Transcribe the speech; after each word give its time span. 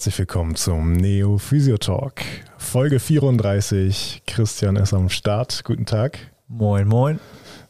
herzlich 0.00 0.18
willkommen 0.18 0.54
zum 0.54 0.94
Neo 0.94 1.36
Physio 1.36 1.76
Talk. 1.76 2.22
Folge 2.56 2.98
34. 2.98 4.22
Christian 4.26 4.76
ist 4.76 4.94
am 4.94 5.10
Start. 5.10 5.62
Guten 5.62 5.84
Tag. 5.84 6.18
Moin, 6.48 6.88
moin. 6.88 7.20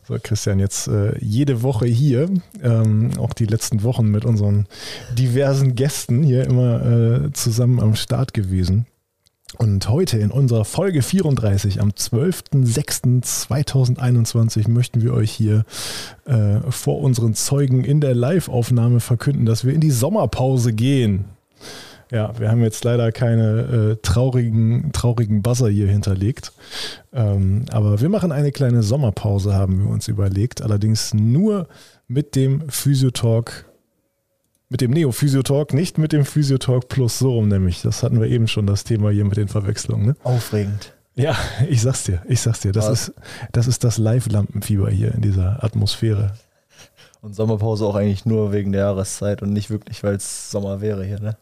So, 0.07 0.17
Christian, 0.23 0.61
jetzt 0.61 0.87
äh, 0.87 1.19
jede 1.19 1.65
Woche 1.65 1.87
hier, 1.87 2.31
ähm, 2.63 3.11
auch 3.19 3.33
die 3.33 3.47
letzten 3.47 3.83
Wochen 3.83 4.13
mit 4.13 4.25
unseren 4.25 4.69
diversen 5.19 5.75
Gästen 5.75 6.23
hier 6.23 6.45
immer 6.45 6.87
äh, 6.87 7.33
zusammen 7.33 7.81
am 7.81 7.97
Start 7.97 8.33
gewesen. 8.33 8.87
Und 9.59 9.89
heute 9.89 10.19
in 10.19 10.31
unserer 10.31 10.65
Folge 10.65 11.03
34 11.03 11.81
am 11.81 11.89
12.06.2021 11.89 14.71
möchten 14.71 15.03
wir 15.03 15.15
euch 15.15 15.33
hier 15.33 15.65
äh, 16.27 16.61
vor 16.71 17.01
unseren 17.01 17.35
Zeugen 17.35 17.83
in 17.83 18.01
der 18.01 18.15
Live-Aufnahme 18.15 19.01
verkünden, 19.01 19.47
dass 19.47 19.65
wir 19.65 19.75
in 19.75 19.81
die 19.81 19.91
Sommerpause 19.91 20.73
gehen. 20.73 21.25
Ja, 22.11 22.39
wir 22.39 22.51
haben 22.51 22.63
jetzt 22.63 22.85
leider 22.85 23.13
keine 23.13 23.93
äh, 23.93 23.97
traurigen, 24.03 24.91
traurigen 24.93 25.43
Buzzer 25.43 25.69
hier 25.69 25.89
hinterlegt. 25.89 26.53
Ähm, 27.13 27.67
aber 27.71 28.01
wir 28.01 28.09
machen 28.09 28.33
eine 28.33 28.51
kleine 28.51 28.83
Sommerpause, 28.83 29.55
haben 29.55 29.85
wir 29.85 29.91
uns 29.91 30.09
überlegt. 30.09 30.61
Allerdings 30.63 31.15
nur 31.15 31.69
mit 32.09 32.35
dem 32.35 32.69
Physiotalk 32.69 33.67
mit 34.71 34.81
dem 34.81 34.93
Neo 34.93 35.11
Physiotalk, 35.11 35.75
nicht 35.75 35.99
mit 35.99 36.13
dem 36.13 36.25
Physiotalk 36.25 36.89
Plus, 36.89 37.19
so 37.19 37.33
rum 37.33 37.49
nämlich. 37.49 37.83
Das 37.83 38.03
hatten 38.03 38.21
wir 38.21 38.29
eben 38.29 38.47
schon, 38.47 38.67
das 38.67 38.85
Thema 38.85 39.11
hier 39.11 39.25
mit 39.25 39.37
den 39.37 39.49
Verwechslungen. 39.49 40.07
Ne? 40.07 40.17
Aufregend. 40.23 40.95
Ja, 41.17 41.37
ich 41.69 41.83
sag's 41.83 42.05
dir, 42.05 42.23
ich 42.29 42.41
sag's 42.41 42.61
dir. 42.61 42.73
Das, 42.73 42.89
ist, 42.89 43.13
das 43.53 43.67
ist 43.67 43.83
das 43.85 43.99
Live-Lampenfieber 43.99 44.89
hier 44.89 45.13
in 45.13 45.23
dieser 45.23 45.63
Atmosphäre. 45.63 46.35
Und 47.21 47.35
Sommerpause 47.35 47.85
auch 47.85 47.97
eigentlich 47.97 48.25
nur 48.25 48.53
wegen 48.53 48.73
der 48.73 48.83
Jahreszeit 48.83 49.43
und 49.43 49.53
nicht 49.53 49.71
wirklich, 49.71 50.03
weil 50.05 50.15
es 50.15 50.51
Sommer 50.51 50.81
wäre 50.81 51.05
hier, 51.05 51.21
ne? 51.21 51.37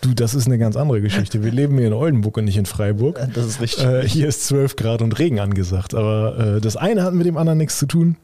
Du, 0.00 0.14
das 0.14 0.34
ist 0.34 0.46
eine 0.46 0.58
ganz 0.58 0.76
andere 0.76 1.00
Geschichte. 1.00 1.42
Wir 1.42 1.52
leben 1.52 1.76
hier 1.78 1.88
in 1.88 1.92
Oldenburg 1.92 2.36
und 2.36 2.44
nicht 2.44 2.56
in 2.56 2.66
Freiburg. 2.66 3.20
Das 3.34 3.46
ist 3.46 3.60
richtig. 3.60 3.84
Äh, 3.84 4.08
hier 4.08 4.28
ist 4.28 4.46
12 4.46 4.76
Grad 4.76 5.02
und 5.02 5.18
Regen 5.18 5.40
angesagt. 5.40 5.94
Aber 5.94 6.56
äh, 6.56 6.60
das 6.60 6.76
eine 6.76 7.02
hat 7.02 7.14
mit 7.14 7.26
dem 7.26 7.36
anderen 7.36 7.58
nichts 7.58 7.78
zu 7.78 7.86
tun. 7.86 8.16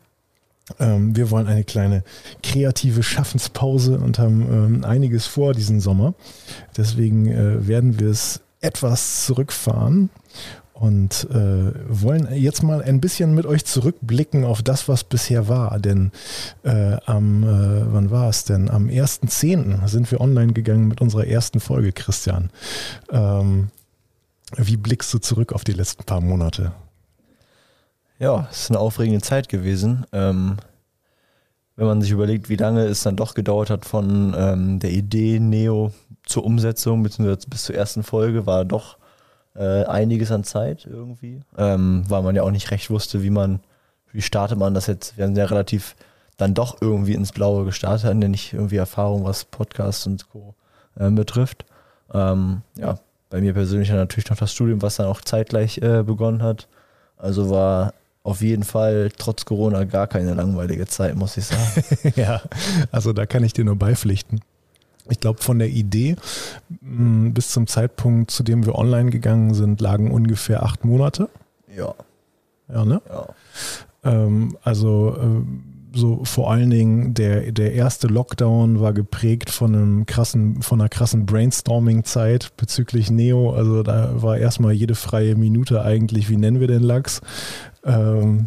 Ähm, 0.79 1.17
wir 1.17 1.31
wollen 1.31 1.47
eine 1.47 1.65
kleine 1.65 2.05
kreative 2.43 3.03
Schaffenspause 3.03 3.99
und 3.99 4.19
haben 4.19 4.43
ähm, 4.43 4.85
einiges 4.85 5.27
vor 5.27 5.53
diesen 5.53 5.81
Sommer. 5.81 6.15
Deswegen 6.77 7.27
äh, 7.27 7.67
werden 7.67 7.99
wir 7.99 8.11
es 8.11 8.41
etwas 8.61 9.25
zurückfahren 9.25 10.11
und 10.81 11.29
äh, 11.31 11.73
wollen 11.89 12.27
jetzt 12.33 12.63
mal 12.63 12.83
ein 12.83 13.03
bisschen 13.03 13.35
mit 13.35 13.45
euch 13.45 13.67
zurückblicken 13.67 14.47
auf 14.47 14.63
das, 14.63 14.89
was 14.89 15.05
bisher 15.05 15.47
war. 15.47 15.79
Denn 15.79 16.11
äh, 16.63 16.97
am, 17.05 17.43
äh, 17.43 17.93
wann 17.93 18.11
war 18.11 18.31
es 18.31 18.45
denn? 18.45 18.71
Am 18.71 18.89
1.10. 18.89 19.87
sind 19.89 20.11
wir 20.11 20.23
online 20.23 20.55
gegangen 20.55 20.89
mit 20.89 21.03
unserer 21.03 21.27
ersten 21.27 21.61
Folge, 21.61 21.93
Christian. 21.93 22.49
Ähm, 23.13 23.69
wie 24.57 24.79
blickst 24.79 25.13
du 25.13 25.19
zurück 25.19 25.53
auf 25.53 25.65
die 25.65 25.75
letzten 25.75 26.05
paar 26.05 26.23
Monate? 26.23 26.73
Ja, 28.19 28.49
es 28.51 28.63
ist 28.63 28.71
eine 28.71 28.81
aufregende 28.81 29.21
Zeit 29.21 29.51
gewesen. 29.51 30.07
Ähm, 30.13 30.57
wenn 31.77 31.87
man 31.87 32.01
sich 32.01 32.11
überlegt, 32.11 32.49
wie 32.49 32.57
lange 32.57 32.85
es 32.85 33.03
dann 33.03 33.17
doch 33.17 33.35
gedauert 33.35 33.69
hat 33.69 33.85
von 33.85 34.35
ähm, 34.35 34.79
der 34.79 34.93
Idee 34.93 35.41
Neo 35.41 35.93
zur 36.25 36.45
Umsetzung, 36.45 37.03
beziehungsweise 37.03 37.49
bis 37.51 37.65
zur 37.65 37.75
ersten 37.75 38.03
Folge, 38.03 38.47
war 38.47 38.65
doch 38.65 38.97
äh, 39.61 39.85
einiges 39.85 40.33
an 40.33 40.43
Zeit 40.43 40.87
irgendwie. 40.91 41.43
Ähm, 41.57 42.05
weil 42.09 42.23
man 42.23 42.35
ja 42.35 42.43
auch 42.43 42.51
nicht 42.51 42.71
recht 42.71 42.91
wusste, 42.91 43.23
wie 43.23 43.31
man, 43.31 43.61
wie 44.13 44.23
startet 44.23 44.59
man 44.59 44.75
das 44.75 44.87
jetzt. 44.87 45.19
Wir 45.19 45.27
haben 45.27 45.37
ja 45.37 45.45
relativ 45.45 45.95
dann 46.39 46.55
doch 46.55 46.79
irgendwie 46.81 47.13
ins 47.13 47.33
Blaue 47.33 47.67
gestartet, 47.67 48.05
hatten 48.05 48.23
ja 48.23 48.29
nicht 48.29 48.55
irgendwie 48.55 48.77
Erfahrung, 48.77 49.25
was 49.25 49.45
Podcasts 49.45 50.07
und 50.07 50.29
Co. 50.31 50.55
Äh, 50.99 51.11
betrifft. 51.11 51.67
Ähm, 52.13 52.63
ja, 52.77 52.99
bei 53.29 53.41
mir 53.41 53.53
persönlich 53.53 53.91
natürlich 53.91 54.31
noch 54.31 54.39
das 54.39 54.53
Studium, 54.53 54.81
was 54.83 54.97
dann 54.97 55.07
auch 55.07 55.21
zeitgleich 55.21 55.79
äh, 55.79 56.03
begonnen 56.03 56.43
hat. 56.43 56.67
Also 57.19 57.51
war 57.51 57.93
auf 58.23 58.41
jeden 58.41 58.65
Fall 58.65 59.11
trotz 59.17 59.45
Corona 59.45 59.85
gar 59.85 60.07
keine 60.07 60.35
langweilige 60.35 60.87
Zeit, 60.87 61.15
muss 61.17 61.37
ich 61.37 61.47
sagen. 61.47 62.13
ja, 62.17 62.41
also 62.91 63.13
da 63.13 63.27
kann 63.27 63.45
ich 63.45 63.53
dir 63.53 63.65
nur 63.65 63.77
beipflichten. 63.77 64.41
Ich 65.11 65.21
glaube, 65.21 65.43
von 65.43 65.59
der 65.59 65.69
Idee 65.69 66.17
mh, 66.81 67.31
bis 67.31 67.49
zum 67.49 67.67
Zeitpunkt, 67.67 68.31
zu 68.31 68.43
dem 68.43 68.65
wir 68.65 68.77
online 68.77 69.11
gegangen 69.11 69.55
sind, 69.55 69.81
lagen 69.81 70.11
ungefähr 70.11 70.63
acht 70.63 70.85
Monate. 70.85 71.29
Ja. 71.77 71.95
Ja, 72.73 72.85
ne? 72.85 73.03
Ja. 73.09 73.29
Ähm, 74.05 74.57
also 74.63 75.17
äh, 75.17 75.45
so 75.93 76.25
vor 76.25 76.51
allen 76.51 76.71
Dingen 76.71 77.15
der, 77.15 77.53
der 77.53 77.73
erste 77.73 78.07
Lockdown 78.07 78.81
war 78.81 78.93
geprägt 78.93 79.51
von 79.51 79.75
einem 79.75 80.07
krassen, 80.07 80.63
von 80.63 80.81
einer 80.81 80.89
krassen 80.89 81.27
Brainstorming-Zeit 81.27 82.53
bezüglich 82.57 83.11
Neo. 83.11 83.53
Also 83.53 83.83
da 83.83 84.23
war 84.23 84.39
erstmal 84.39 84.73
jede 84.73 84.95
freie 84.95 85.35
Minute 85.35 85.83
eigentlich, 85.83 86.31
wie 86.31 86.37
nennen 86.37 86.61
wir 86.61 86.69
den 86.69 86.83
Lachs? 86.83 87.21
Ähm, 87.85 88.47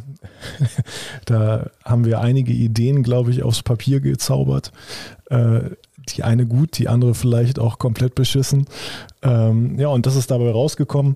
da 1.26 1.70
haben 1.84 2.06
wir 2.06 2.22
einige 2.22 2.54
Ideen, 2.54 3.04
glaube 3.04 3.32
ich, 3.32 3.44
aufs 3.44 3.64
Papier 3.64 4.00
gezaubert. 4.00 4.72
Äh, 5.30 5.72
die 6.10 6.24
eine 6.24 6.46
gut, 6.46 6.78
die 6.78 6.88
andere 6.88 7.16
vielleicht 7.16 7.60
auch 7.60 7.80
komplett 7.80 8.16
beschissen. 8.16 8.66
Ähm, 9.22 9.80
ja, 9.80 9.88
und 9.88 10.06
das 10.06 10.16
ist 10.16 10.32
dabei 10.32 10.52
rausgekommen. 10.52 11.16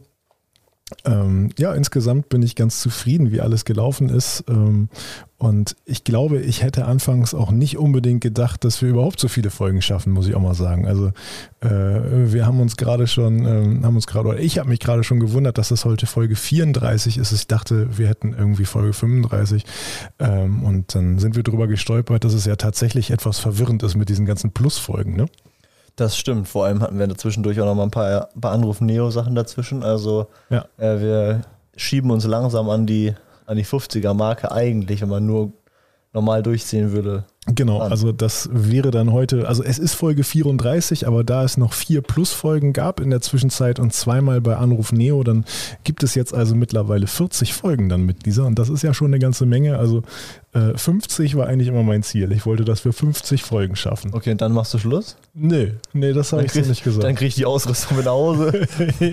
Ähm, 1.04 1.50
ja, 1.58 1.74
insgesamt 1.74 2.30
bin 2.30 2.42
ich 2.42 2.56
ganz 2.56 2.80
zufrieden, 2.80 3.32
wie 3.32 3.42
alles 3.42 3.66
gelaufen 3.66 4.10
ist. 4.10 4.46
Ähm, 4.48 4.88
und 5.38 5.76
ich 5.86 6.06
glaube, 6.06 6.40
ich 6.40 6.64
hätte 6.64 6.86
anfangs 6.86 7.34
auch 7.34 7.52
nicht 7.52 7.78
unbedingt 7.78 8.22
gedacht, 8.22 8.64
dass 8.64 8.82
wir 8.82 8.90
überhaupt 8.90 9.20
so 9.20 9.28
viele 9.28 9.50
Folgen 9.50 9.82
schaffen, 9.82 10.14
muss 10.14 10.28
ich 10.28 10.36
auch 10.36 10.42
mal 10.42 10.54
sagen. 10.54 10.88
Also 10.88 11.12
äh, 11.60 11.70
wir 12.32 12.46
haben 12.46 12.62
uns 12.62 12.78
gerade 12.78 13.06
schon, 13.06 13.46
ähm, 13.46 13.86
haben 13.86 13.96
uns 13.96 14.08
gerade, 14.08 14.30
oder 14.30 14.40
ich 14.40 14.60
habe 14.60 14.70
mich 14.70 14.80
gerade 14.80 15.04
schon 15.04 15.20
gewundert, 15.20 15.58
dass 15.58 15.70
das 15.70 15.84
heute 15.84 16.06
Folge 16.06 16.36
34 16.36 17.18
ist. 17.18 17.34
Ich 17.34 17.48
dachte, 17.48 17.98
wir 17.98 18.08
hätten 18.08 18.34
irgendwie 18.34 18.66
Folge 18.66 18.94
35. 18.94 19.66
Ähm, 20.20 20.64
und 20.64 20.96
dann 20.96 21.20
sind 21.20 21.36
wir 21.36 21.44
drüber 21.44 21.68
gestolpert, 21.68 22.24
dass 22.24 22.34
es 22.34 22.46
ja 22.46 22.56
tatsächlich 22.56 23.12
etwas 23.12 23.40
verwirrend 23.40 23.84
ist 23.84 23.96
mit 23.96 24.08
diesen 24.08 24.26
ganzen 24.26 24.52
Plusfolgen, 24.52 25.18
ne? 25.18 25.26
Das 25.98 26.16
stimmt. 26.18 26.48
Vor 26.48 26.66
allem 26.66 26.82
hatten 26.82 26.98
wir 27.00 27.08
dazwischendurch 27.08 27.60
auch 27.60 27.66
noch 27.66 27.76
mal 27.76 27.84
ein 27.84 27.92
paar, 27.92 28.30
paar 28.40 28.52
Anruf-Neo-Sachen 28.54 29.36
dazwischen. 29.36 29.84
Also 29.84 30.28
Ja. 30.50 30.66
äh, 30.78 31.02
wir 31.02 31.42
schieben 31.76 32.12
uns 32.12 32.26
langsam 32.26 32.70
an 32.70 32.86
die, 32.86 33.14
an 33.46 33.58
die 33.58 33.66
50er-Marke 33.66 34.52
eigentlich, 34.52 35.02
wenn 35.02 35.10
man 35.10 35.26
nur 35.26 35.52
normal 36.14 36.42
durchsehen 36.44 36.92
würde. 36.94 37.26
Genau, 37.50 37.80
An. 37.80 37.92
also 37.92 38.12
das 38.12 38.50
wäre 38.52 38.92
dann 38.92 39.14
heute, 39.14 39.48
also 39.48 39.64
es 39.64 39.80
ist 39.80 39.94
Folge 39.94 40.24
34, 40.26 41.08
aber 41.08 41.24
da 41.24 41.46
es 41.46 41.56
noch 41.56 41.72
vier 41.72 42.02
Plus-Folgen 42.02 42.74
gab 42.74 43.00
in 43.00 43.10
der 43.10 43.22
Zwischenzeit 43.22 43.80
und 43.80 43.94
zweimal 43.94 44.42
bei 44.42 44.58
Anruf 44.58 44.92
Neo, 44.92 45.24
dann 45.24 45.46
gibt 45.86 46.04
es 46.04 46.14
jetzt 46.16 46.34
also 46.34 46.56
mittlerweile 46.56 47.08
40 47.08 47.54
Folgen 47.54 47.88
dann 47.88 48.02
mit 48.02 48.26
dieser 48.26 48.46
und 48.46 48.60
das 48.60 48.68
ist 48.68 48.82
ja 48.82 48.94
schon 48.94 49.08
eine 49.08 49.20
ganze 49.20 49.46
Menge. 49.46 49.78
Also 49.78 50.02
äh, 50.54 50.76
50 50.78 51.38
war 51.38 51.48
eigentlich 51.48 51.70
immer 51.70 51.84
mein 51.84 52.04
Ziel. 52.04 52.34
Ich 52.34 52.46
wollte, 52.46 52.66
dass 52.66 52.84
wir 52.84 52.92
50 52.92 53.44
Folgen 53.44 53.78
schaffen. 53.78 54.14
Okay, 54.14 54.32
und 54.32 54.42
dann 54.42 54.52
machst 54.52 54.74
du 54.74 54.80
Schluss? 54.80 55.16
Nee, 55.34 55.74
nee, 55.94 56.12
das 56.12 56.34
habe 56.34 56.44
ich 56.44 56.52
so 56.52 56.60
krieg- 56.60 56.70
nicht 56.70 56.84
gesagt. 56.84 57.04
Dann 57.06 57.16
krieg 57.16 57.30
ich 57.30 57.36
die 57.36 57.46
Ausrüstung 57.46 57.96
mit 57.96 58.06
nach 58.08 58.12
Hause. 58.14 58.68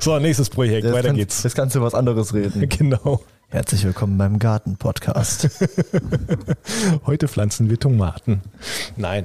so, 0.00 0.18
nächstes 0.18 0.48
Projekt, 0.50 0.84
Jetzt 0.84 0.94
weiter 0.94 1.08
kann- 1.08 1.16
geht's. 1.16 1.42
Jetzt 1.42 1.54
kannst 1.54 1.76
du 1.76 1.82
was 1.82 1.94
anderes 1.94 2.32
reden. 2.32 2.66
Genau. 2.78 3.20
Herzlich 3.50 3.82
willkommen 3.84 4.18
beim 4.18 4.38
Garten-Podcast. 4.38 5.48
Heute 7.06 7.28
pflanzen 7.28 7.70
wir 7.70 7.80
Tomaten. 7.80 8.42
Nein. 8.96 9.24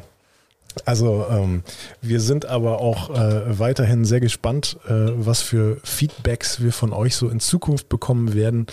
Also 0.85 1.25
ähm, 1.29 1.63
wir 2.01 2.21
sind 2.21 2.45
aber 2.45 2.79
auch 2.79 3.09
äh, 3.09 3.59
weiterhin 3.59 4.05
sehr 4.05 4.21
gespannt, 4.21 4.77
äh, 4.87 4.91
was 4.93 5.41
für 5.41 5.77
Feedbacks 5.83 6.61
wir 6.61 6.71
von 6.71 6.93
euch 6.93 7.17
so 7.17 7.27
in 7.27 7.41
Zukunft 7.41 7.89
bekommen 7.89 8.33
werden. 8.33 8.67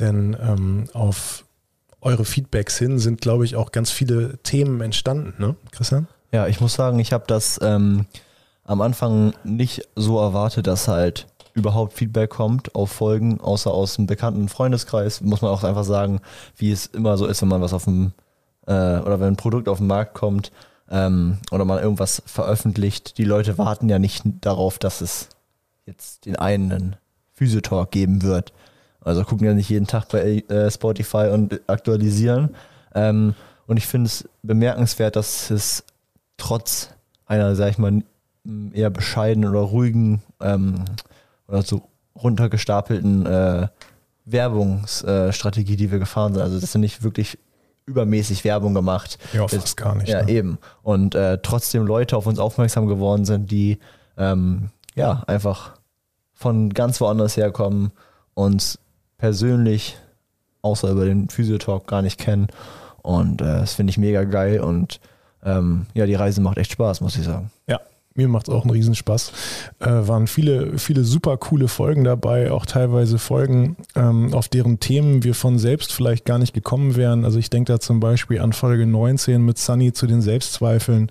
Denn 0.00 0.36
ähm, 0.40 0.88
auf 0.92 1.44
eure 2.00 2.24
Feedbacks 2.24 2.76
hin 2.76 2.98
sind, 2.98 3.20
glaube 3.20 3.44
ich, 3.44 3.54
auch 3.54 3.70
ganz 3.70 3.92
viele 3.92 4.38
Themen 4.38 4.80
entstanden, 4.80 5.34
ne, 5.38 5.54
Christian? 5.70 6.08
Ja, 6.32 6.48
ich 6.48 6.60
muss 6.60 6.74
sagen, 6.74 6.98
ich 6.98 7.12
habe 7.12 7.24
das 7.28 7.60
ähm, 7.62 8.06
am 8.64 8.80
Anfang 8.80 9.34
nicht 9.44 9.88
so 9.94 10.18
erwartet, 10.20 10.66
dass 10.66 10.88
halt 10.88 11.28
überhaupt 11.56 11.94
Feedback 11.94 12.30
kommt 12.30 12.74
auf 12.74 12.92
Folgen, 12.92 13.40
außer 13.40 13.72
aus 13.72 13.98
einem 13.98 14.06
bekannten 14.06 14.48
Freundeskreis. 14.48 15.22
Muss 15.22 15.42
man 15.42 15.50
auch 15.50 15.64
einfach 15.64 15.84
sagen, 15.84 16.20
wie 16.56 16.70
es 16.70 16.86
immer 16.86 17.16
so 17.16 17.26
ist, 17.26 17.42
wenn 17.42 17.48
man 17.48 17.62
was 17.62 17.72
auf 17.72 17.84
dem 17.84 18.12
äh, 18.66 18.98
oder 19.00 19.18
wenn 19.18 19.28
ein 19.28 19.36
Produkt 19.36 19.68
auf 19.68 19.78
den 19.78 19.86
Markt 19.86 20.14
kommt 20.14 20.52
ähm, 20.90 21.38
oder 21.50 21.64
man 21.64 21.82
irgendwas 21.82 22.22
veröffentlicht. 22.26 23.18
Die 23.18 23.24
Leute 23.24 23.58
warten 23.58 23.88
ja 23.88 23.98
nicht 23.98 24.22
darauf, 24.42 24.78
dass 24.78 25.00
es 25.00 25.30
jetzt 25.86 26.26
den 26.26 26.36
einen 26.36 26.96
Physiotalk 27.32 27.90
geben 27.90 28.22
wird. 28.22 28.52
Also 29.00 29.24
gucken 29.24 29.46
ja 29.46 29.54
nicht 29.54 29.70
jeden 29.70 29.86
Tag 29.86 30.08
bei 30.08 30.44
äh, 30.48 30.70
Spotify 30.70 31.30
und 31.32 31.60
aktualisieren. 31.68 32.54
Ähm, 32.94 33.34
und 33.66 33.78
ich 33.78 33.86
finde 33.86 34.08
es 34.08 34.28
bemerkenswert, 34.42 35.16
dass 35.16 35.50
es 35.50 35.84
trotz 36.36 36.90
einer, 37.24 37.56
sag 37.56 37.70
ich 37.70 37.78
mal, 37.78 38.02
eher 38.72 38.90
bescheidenen 38.90 39.50
oder 39.50 39.60
ruhigen 39.60 40.22
ähm, 40.40 40.84
oder 41.48 41.62
so 41.62 41.82
runtergestapelten 42.16 43.26
äh, 43.26 43.68
Werbungsstrategie, 44.24 45.76
die 45.76 45.90
wir 45.90 45.98
gefahren 45.98 46.34
sind. 46.34 46.42
Also 46.42 46.58
das 46.58 46.72
sind 46.72 46.80
nicht 46.80 47.02
wirklich 47.02 47.38
übermäßig 47.86 48.44
Werbung 48.44 48.74
gemacht. 48.74 49.18
Ja, 49.32 49.46
fast 49.46 49.76
gar 49.76 49.94
nicht. 49.94 50.08
Ja, 50.08 50.24
ne? 50.24 50.30
eben. 50.30 50.58
Und 50.82 51.14
äh, 51.14 51.38
trotzdem 51.42 51.86
Leute 51.86 52.16
auf 52.16 52.26
uns 52.26 52.38
aufmerksam 52.38 52.86
geworden 52.86 53.24
sind, 53.24 53.50
die 53.50 53.78
ähm, 54.16 54.70
ja 54.94 55.22
einfach 55.26 55.72
von 56.34 56.70
ganz 56.70 57.00
woanders 57.00 57.36
herkommen, 57.36 57.92
uns 58.34 58.78
persönlich 59.18 59.96
außer 60.62 60.90
über 60.90 61.04
den 61.04 61.28
Physiotalk 61.28 61.86
gar 61.86 62.02
nicht 62.02 62.18
kennen. 62.18 62.48
Und 63.02 63.40
äh, 63.40 63.60
das 63.60 63.74
finde 63.74 63.90
ich 63.90 63.98
mega 63.98 64.24
geil 64.24 64.60
und 64.60 65.00
ähm, 65.44 65.86
ja, 65.94 66.06
die 66.06 66.14
Reise 66.14 66.40
macht 66.40 66.58
echt 66.58 66.72
Spaß, 66.72 67.00
muss 67.00 67.16
ich 67.16 67.24
sagen. 67.24 67.52
Ja, 67.68 67.80
mir 68.16 68.28
macht 68.28 68.48
es 68.48 68.54
auch 68.54 68.62
einen 68.62 68.70
Riesenspaß. 68.70 69.32
Äh, 69.80 69.86
waren 69.86 70.26
viele, 70.26 70.78
viele 70.78 71.04
super 71.04 71.36
coole 71.36 71.68
Folgen 71.68 72.04
dabei, 72.04 72.50
auch 72.50 72.66
teilweise 72.66 73.18
Folgen, 73.18 73.76
ähm, 73.94 74.32
auf 74.34 74.48
deren 74.48 74.80
Themen 74.80 75.24
wir 75.24 75.34
von 75.34 75.58
selbst 75.58 75.92
vielleicht 75.92 76.24
gar 76.24 76.38
nicht 76.38 76.54
gekommen 76.54 76.96
wären. 76.96 77.24
Also 77.24 77.38
ich 77.38 77.50
denke 77.50 77.72
da 77.72 77.80
zum 77.80 78.00
Beispiel 78.00 78.40
an 78.40 78.52
Folge 78.52 78.86
19 78.86 79.44
mit 79.44 79.58
Sunny 79.58 79.92
zu 79.92 80.06
den 80.06 80.22
Selbstzweifeln, 80.22 81.10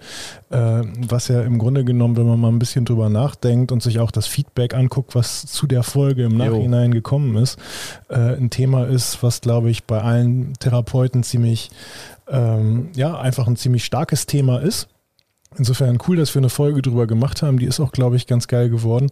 äh, 0.50 0.82
was 1.08 1.28
ja 1.28 1.42
im 1.42 1.60
Grunde 1.60 1.84
genommen, 1.86 2.18
wenn 2.18 2.28
man 2.28 2.40
mal 2.40 2.50
ein 2.50 2.60
bisschen 2.60 2.86
drüber 2.86 3.10
nachdenkt 3.10 3.72
und 3.72 3.84
sich 3.84 4.00
auch 4.00 4.12
das 4.12 4.28
Feedback 4.28 4.74
anguckt, 4.74 5.16
was 5.16 5.46
zu 5.46 5.68
der 5.68 5.84
Folge 5.84 6.24
im 6.24 6.38
Nachhinein 6.38 6.92
jo. 6.92 6.96
gekommen 6.96 7.38
ist, 7.38 7.60
äh, 8.10 8.16
ein 8.16 8.50
Thema 8.50 8.86
ist, 8.86 9.22
was 9.24 9.42
glaube 9.42 9.70
ich 9.70 9.86
bei 9.86 10.02
allen 10.02 10.54
Therapeuten 10.60 11.24
ziemlich, 11.24 11.70
ähm, 12.28 12.90
ja, 12.96 13.20
einfach 13.20 13.48
ein 13.48 13.56
ziemlich 13.56 13.86
starkes 13.86 14.26
Thema 14.26 14.60
ist 14.60 14.88
Insofern 15.58 15.98
cool, 16.08 16.18
dass 16.18 16.34
wir 16.36 16.40
eine 16.40 16.50
Folge 16.50 16.82
drüber 16.82 17.08
gemacht 17.08 17.42
haben. 17.42 17.60
Die 17.60 17.66
ist 17.66 17.80
auch, 17.80 17.92
glaube 17.92 18.16
ich, 18.16 18.28
ganz 18.28 18.48
geil 18.48 18.70
geworden. 18.70 19.10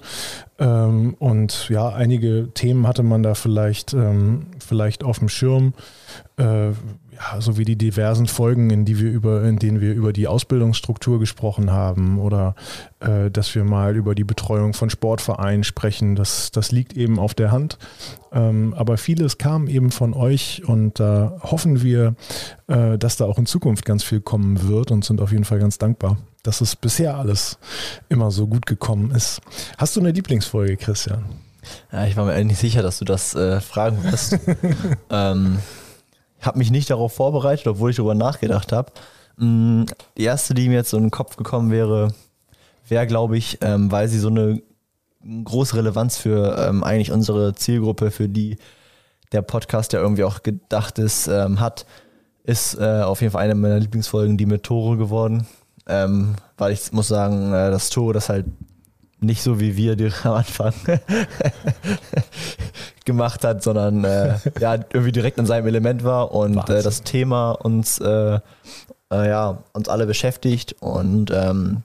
Ähm, 0.59 1.15
und 1.19 1.69
ja, 1.69 1.89
einige 1.89 2.49
Themen 2.53 2.87
hatte 2.87 3.03
man 3.03 3.23
da 3.23 3.33
vielleicht, 3.33 3.93
ähm, 3.93 4.47
vielleicht 4.59 5.03
auf 5.03 5.19
dem 5.19 5.29
Schirm. 5.29 5.73
Äh, 6.37 6.71
ja, 7.13 7.39
so 7.39 7.57
wie 7.57 7.65
die 7.65 7.77
diversen 7.77 8.27
Folgen, 8.27 8.69
in, 8.69 8.85
die 8.85 8.99
wir 8.99 9.11
über, 9.11 9.43
in 9.43 9.57
denen 9.57 9.81
wir 9.81 9.93
über 9.93 10.13
die 10.13 10.27
Ausbildungsstruktur 10.27 11.19
gesprochen 11.19 11.71
haben 11.71 12.19
oder 12.19 12.55
äh, 12.99 13.29
dass 13.29 13.53
wir 13.55 13.63
mal 13.63 13.95
über 13.95 14.15
die 14.15 14.23
Betreuung 14.23 14.73
von 14.73 14.89
Sportvereinen 14.89 15.63
sprechen. 15.63 16.15
Das, 16.15 16.51
das 16.51 16.71
liegt 16.71 16.93
eben 16.93 17.19
auf 17.19 17.33
der 17.33 17.51
Hand. 17.51 17.77
Ähm, 18.31 18.73
aber 18.75 18.97
vieles 18.97 19.37
kam 19.37 19.67
eben 19.67 19.91
von 19.91 20.13
euch 20.13 20.63
und 20.65 20.99
da 20.99 21.39
hoffen 21.43 21.83
wir, 21.83 22.15
äh, 22.67 22.97
dass 22.97 23.17
da 23.17 23.25
auch 23.25 23.37
in 23.37 23.45
Zukunft 23.45 23.85
ganz 23.85 24.03
viel 24.03 24.21
kommen 24.21 24.67
wird 24.67 24.91
und 24.91 25.05
sind 25.05 25.21
auf 25.21 25.31
jeden 25.31 25.45
Fall 25.45 25.59
ganz 25.59 25.77
dankbar 25.77 26.17
dass 26.43 26.61
es 26.61 26.75
bisher 26.75 27.17
alles 27.17 27.57
immer 28.09 28.29
so 28.29 28.47
gut 28.47 28.65
gekommen 28.65 29.11
ist. 29.11 29.41
Hast 29.77 29.95
du 29.95 30.01
eine 30.01 30.11
Lieblingsfolge, 30.11 30.77
Christian? 30.77 31.25
Ja, 31.91 32.05
ich 32.05 32.17
war 32.17 32.25
mir 32.25 32.33
eigentlich 32.33 32.47
nicht 32.47 32.59
sicher, 32.59 32.83
dass 32.83 32.99
du 32.99 33.05
das 33.05 33.33
äh, 33.35 33.61
fragen 33.61 34.03
wirst. 34.03 34.37
ähm, 35.09 35.59
ich 36.39 36.45
habe 36.45 36.57
mich 36.57 36.71
nicht 36.71 36.89
darauf 36.89 37.13
vorbereitet, 37.13 37.67
obwohl 37.67 37.91
ich 37.91 37.95
darüber 37.95 38.15
nachgedacht 38.15 38.73
habe. 38.73 38.91
Mm, 39.37 39.85
die 40.17 40.23
erste, 40.23 40.53
die 40.53 40.67
mir 40.67 40.75
jetzt 40.75 40.89
so 40.89 40.97
in 40.97 41.03
den 41.03 41.11
Kopf 41.11 41.37
gekommen 41.37 41.71
wäre, 41.71 42.13
wäre, 42.87 43.07
glaube 43.07 43.37
ich, 43.37 43.59
ähm, 43.61 43.91
weil 43.91 44.09
sie 44.09 44.19
so 44.19 44.27
eine 44.27 44.61
große 45.45 45.77
Relevanz 45.77 46.17
für 46.17 46.57
ähm, 46.57 46.83
eigentlich 46.83 47.11
unsere 47.11 47.55
Zielgruppe, 47.55 48.11
für 48.11 48.27
die 48.27 48.57
der 49.31 49.41
Podcast, 49.41 49.93
der 49.93 50.01
irgendwie 50.01 50.25
auch 50.25 50.43
gedacht 50.43 50.99
ist, 50.99 51.27
ähm, 51.27 51.59
hat, 51.59 51.85
ist 52.43 52.75
äh, 52.75 53.01
auf 53.01 53.21
jeden 53.21 53.31
Fall 53.31 53.43
eine 53.43 53.55
meiner 53.55 53.79
Lieblingsfolgen, 53.79 54.37
die 54.37 54.45
mit 54.45 54.63
Tore 54.63 54.97
geworden. 54.97 55.47
Ähm, 55.87 56.35
weil 56.57 56.71
ich 56.73 56.91
muss 56.93 57.09
sagen, 57.09 57.53
äh, 57.53 57.71
das 57.71 57.89
Tore, 57.89 58.13
das 58.13 58.29
halt 58.29 58.45
nicht 59.23 59.41
so 59.41 59.59
wie 59.59 59.75
wir 59.77 59.95
die 59.95 60.11
am 60.23 60.33
Anfang 60.33 60.73
gemacht 63.05 63.43
hat, 63.43 63.63
sondern 63.63 64.03
äh, 64.03 64.35
ja, 64.59 64.75
irgendwie 64.75 65.11
direkt 65.11 65.37
in 65.37 65.45
seinem 65.45 65.67
Element 65.67 66.03
war 66.03 66.33
und 66.33 66.69
äh, 66.69 66.83
das 66.83 67.03
Thema 67.03 67.51
uns, 67.51 67.99
äh, 67.99 68.35
äh, 68.35 68.39
ja, 69.11 69.63
uns 69.73 69.89
alle 69.89 70.05
beschäftigt 70.05 70.75
und 70.79 71.31
ähm, 71.31 71.83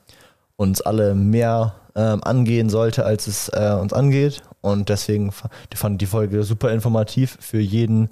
uns 0.56 0.80
alle 0.80 1.14
mehr 1.14 1.74
ähm, 1.94 2.22
angehen 2.22 2.70
sollte, 2.70 3.04
als 3.04 3.26
es 3.26 3.48
äh, 3.48 3.76
uns 3.80 3.92
angeht. 3.92 4.42
Und 4.60 4.88
deswegen 4.88 5.32
fand 5.32 5.94
ich 5.94 5.98
die 5.98 6.06
Folge 6.06 6.42
super 6.42 6.72
informativ 6.72 7.38
für 7.40 7.60
jeden, 7.60 8.10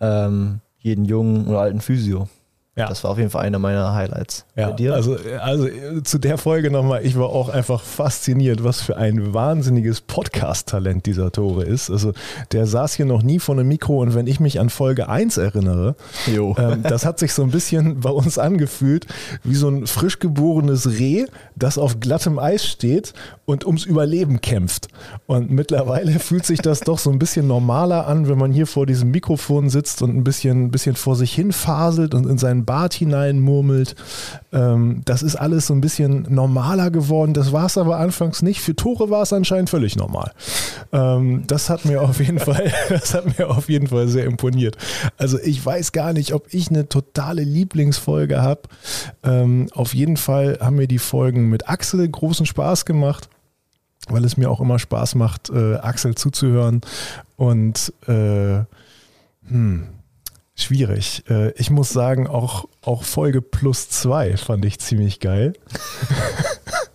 ähm, 0.00 0.60
jeden 0.78 1.04
jungen 1.04 1.46
oder 1.48 1.60
alten 1.60 1.80
Physio. 1.80 2.28
Ja. 2.78 2.88
Das 2.88 3.02
war 3.04 3.10
auf 3.10 3.18
jeden 3.18 3.30
Fall 3.30 3.44
einer 3.44 3.58
meiner 3.58 3.92
Highlights. 3.94 4.44
Ja, 4.56 4.68
Also, 4.94 5.16
also 5.40 5.68
zu 6.04 6.18
der 6.18 6.38
Folge 6.38 6.70
nochmal, 6.70 7.04
ich 7.04 7.18
war 7.18 7.28
auch 7.28 7.48
einfach 7.48 7.82
fasziniert, 7.82 8.62
was 8.62 8.80
für 8.80 8.96
ein 8.96 9.34
wahnsinniges 9.34 10.00
Podcast-Talent 10.00 11.06
dieser 11.06 11.32
Tore 11.32 11.64
ist. 11.64 11.90
Also 11.90 12.12
der 12.52 12.66
saß 12.66 12.94
hier 12.94 13.06
noch 13.06 13.22
nie 13.22 13.38
vor 13.38 13.56
einem 13.56 13.68
Mikro 13.68 14.00
und 14.00 14.14
wenn 14.14 14.26
ich 14.26 14.38
mich 14.40 14.60
an 14.60 14.70
Folge 14.70 15.08
1 15.08 15.36
erinnere, 15.38 15.96
ähm, 16.58 16.82
das 16.82 17.04
hat 17.04 17.18
sich 17.18 17.32
so 17.32 17.42
ein 17.42 17.50
bisschen 17.50 18.00
bei 18.00 18.10
uns 18.10 18.38
angefühlt 18.38 19.06
wie 19.42 19.54
so 19.54 19.68
ein 19.68 19.86
frisch 19.86 20.18
geborenes 20.20 20.88
Reh, 20.98 21.26
das 21.56 21.78
auf 21.78 22.00
glattem 22.00 22.38
Eis 22.38 22.64
steht 22.66 23.12
und 23.44 23.66
ums 23.66 23.84
Überleben 23.84 24.40
kämpft. 24.40 24.88
Und 25.26 25.50
mittlerweile 25.50 26.18
fühlt 26.20 26.46
sich 26.46 26.60
das 26.60 26.80
doch 26.80 26.98
so 26.98 27.10
ein 27.10 27.18
bisschen 27.18 27.46
normaler 27.46 28.06
an, 28.06 28.28
wenn 28.28 28.38
man 28.38 28.52
hier 28.52 28.66
vor 28.66 28.86
diesem 28.86 29.10
Mikrofon 29.10 29.68
sitzt 29.70 30.02
und 30.02 30.16
ein 30.16 30.22
bisschen, 30.24 30.66
ein 30.66 30.70
bisschen 30.70 30.94
vor 30.96 31.16
sich 31.16 31.32
hin 31.32 31.52
faselt 31.52 32.14
und 32.14 32.26
in 32.26 32.38
seinen 32.38 32.64
Bart 32.68 32.92
hineinmurmelt. 32.92 33.96
Ähm, 34.52 35.00
das 35.06 35.22
ist 35.22 35.36
alles 35.36 35.66
so 35.66 35.74
ein 35.74 35.80
bisschen 35.80 36.26
normaler 36.28 36.90
geworden. 36.90 37.32
Das 37.32 37.50
war 37.50 37.64
es 37.64 37.78
aber 37.78 37.96
anfangs 37.96 38.42
nicht. 38.42 38.60
Für 38.60 38.76
Tore 38.76 39.08
war 39.08 39.22
es 39.22 39.32
anscheinend 39.32 39.70
völlig 39.70 39.96
normal. 39.96 40.32
Ähm, 40.92 41.44
das 41.46 41.70
hat 41.70 41.86
mir 41.86 42.02
auf 42.02 42.20
jeden 42.20 42.38
Fall, 42.48 42.70
das 42.90 43.14
hat 43.14 43.38
mir 43.38 43.48
auf 43.48 43.70
jeden 43.70 43.86
Fall 43.86 44.06
sehr 44.08 44.26
imponiert. 44.26 44.76
Also 45.16 45.38
ich 45.38 45.64
weiß 45.64 45.92
gar 45.92 46.12
nicht, 46.12 46.34
ob 46.34 46.52
ich 46.52 46.68
eine 46.68 46.90
totale 46.90 47.42
Lieblingsfolge 47.42 48.42
habe. 48.42 48.60
Ähm, 49.22 49.68
auf 49.72 49.94
jeden 49.94 50.18
Fall 50.18 50.58
haben 50.60 50.76
mir 50.76 50.88
die 50.88 50.98
Folgen 50.98 51.48
mit 51.48 51.70
Axel 51.70 52.06
großen 52.06 52.44
Spaß 52.44 52.84
gemacht 52.84 53.30
weil 54.10 54.24
es 54.24 54.38
mir 54.38 54.50
auch 54.50 54.60
immer 54.60 54.78
Spaß 54.78 55.16
macht, 55.16 55.50
äh, 55.50 55.74
Axel 55.74 56.14
zuzuhören. 56.14 56.80
Und 57.36 57.92
äh, 58.06 58.60
hm, 59.48 59.88
Schwierig. 60.60 61.22
Äh, 61.30 61.52
ich 61.52 61.70
muss 61.70 61.90
sagen, 61.90 62.26
auch, 62.26 62.68
auch 62.82 63.04
Folge 63.04 63.40
plus 63.40 63.88
zwei 63.90 64.36
fand 64.36 64.64
ich 64.64 64.80
ziemlich 64.80 65.20
geil. 65.20 65.52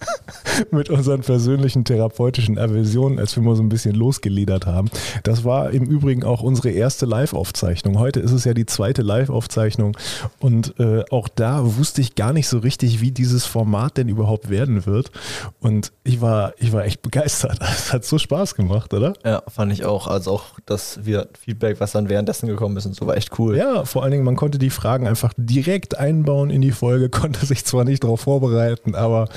mit 0.72 0.90
unseren 0.90 1.22
persönlichen 1.22 1.86
therapeutischen 1.86 2.58
Aversionen, 2.58 3.20
als 3.20 3.36
wir 3.36 3.44
mal 3.44 3.56
so 3.56 3.64
ein 3.64 3.70
bisschen 3.70 3.96
losgeledert 3.96 4.66
haben. 4.66 4.90
Das 5.24 5.44
war 5.44 5.72
im 5.72 5.84
Übrigen 5.86 6.24
auch 6.24 6.42
unsere 6.42 6.70
erste 6.70 7.06
Live-Aufzeichnung. 7.06 8.00
Heute 8.00 8.20
ist 8.20 8.32
es 8.32 8.46
ja 8.46 8.54
die 8.54 8.66
zweite 8.66 9.02
Live-Aufzeichnung 9.02 9.98
und 10.40 10.80
äh, 10.80 11.04
auch 11.10 11.28
da 11.28 11.62
wusste 11.78 12.02
ich 12.02 12.16
gar 12.16 12.34
nicht 12.34 12.48
so 12.48 12.60
richtig, 12.60 13.02
wie 13.02 13.12
dieses 13.12 13.46
Format 13.46 13.98
denn 13.98 14.10
überhaupt 14.10 14.50
werden 14.50 14.86
wird. 14.86 15.12
Und 15.60 15.92
ich 16.04 16.22
war, 16.22 16.54
ich 16.58 16.72
war 16.74 16.86
echt 16.86 17.02
begeistert. 17.02 17.60
Es 17.84 17.92
hat 17.92 18.06
so 18.06 18.18
Spaß 18.18 18.56
gemacht, 18.56 18.94
oder? 18.94 19.14
Ja, 19.26 19.44
fand 19.48 19.74
ich 19.74 19.84
auch. 19.84 20.08
Also 20.08 20.32
auch 20.32 20.44
das 20.66 21.00
Feedback, 21.40 21.80
was 21.80 21.92
dann 21.92 22.08
währenddessen 22.08 22.48
gekommen 22.48 22.78
ist 22.78 22.86
und 22.86 22.96
so, 22.96 23.08
war 23.08 23.18
echt 23.18 23.38
cool. 23.40 23.58
Ja, 23.58 23.84
vor 23.84 24.04
allen 24.04 24.12
Dingen, 24.12 24.24
man 24.24 24.36
konnte 24.36 24.58
die 24.58 24.70
Fragen 24.70 25.08
einfach 25.08 25.34
direkt 25.36 25.98
einbauen 25.98 26.50
in 26.50 26.62
die 26.62 26.72
Folge, 26.72 27.10
konnte 27.24 27.46
sich 27.46 27.66
zwar 27.66 27.84
nicht 27.84 28.04
darauf 28.04 28.22
vorbereiten, 28.22 28.96
aber 28.96 29.28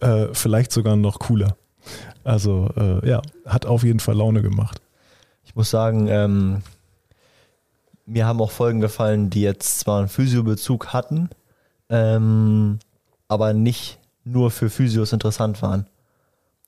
äh, 0.00 0.26
vielleicht 0.32 0.63
vielleicht 0.64 0.72
sogar 0.72 0.96
noch 0.96 1.18
cooler. 1.18 1.56
Also 2.24 2.70
äh, 2.76 3.06
ja, 3.08 3.20
hat 3.44 3.66
auf 3.66 3.84
jeden 3.84 4.00
Fall 4.00 4.16
Laune 4.16 4.42
gemacht. 4.42 4.80
Ich 5.44 5.54
muss 5.54 5.70
sagen, 5.70 6.08
ähm, 6.08 6.62
mir 8.06 8.26
haben 8.26 8.40
auch 8.40 8.50
Folgen 8.50 8.80
gefallen, 8.80 9.28
die 9.28 9.42
jetzt 9.42 9.80
zwar 9.80 9.98
einen 9.98 10.08
Physiobezug 10.08 10.92
hatten, 10.94 11.28
ähm, 11.90 12.78
aber 13.28 13.52
nicht 13.52 13.98
nur 14.24 14.50
für 14.50 14.70
Physios 14.70 15.12
interessant 15.12 15.60
waren. 15.60 15.86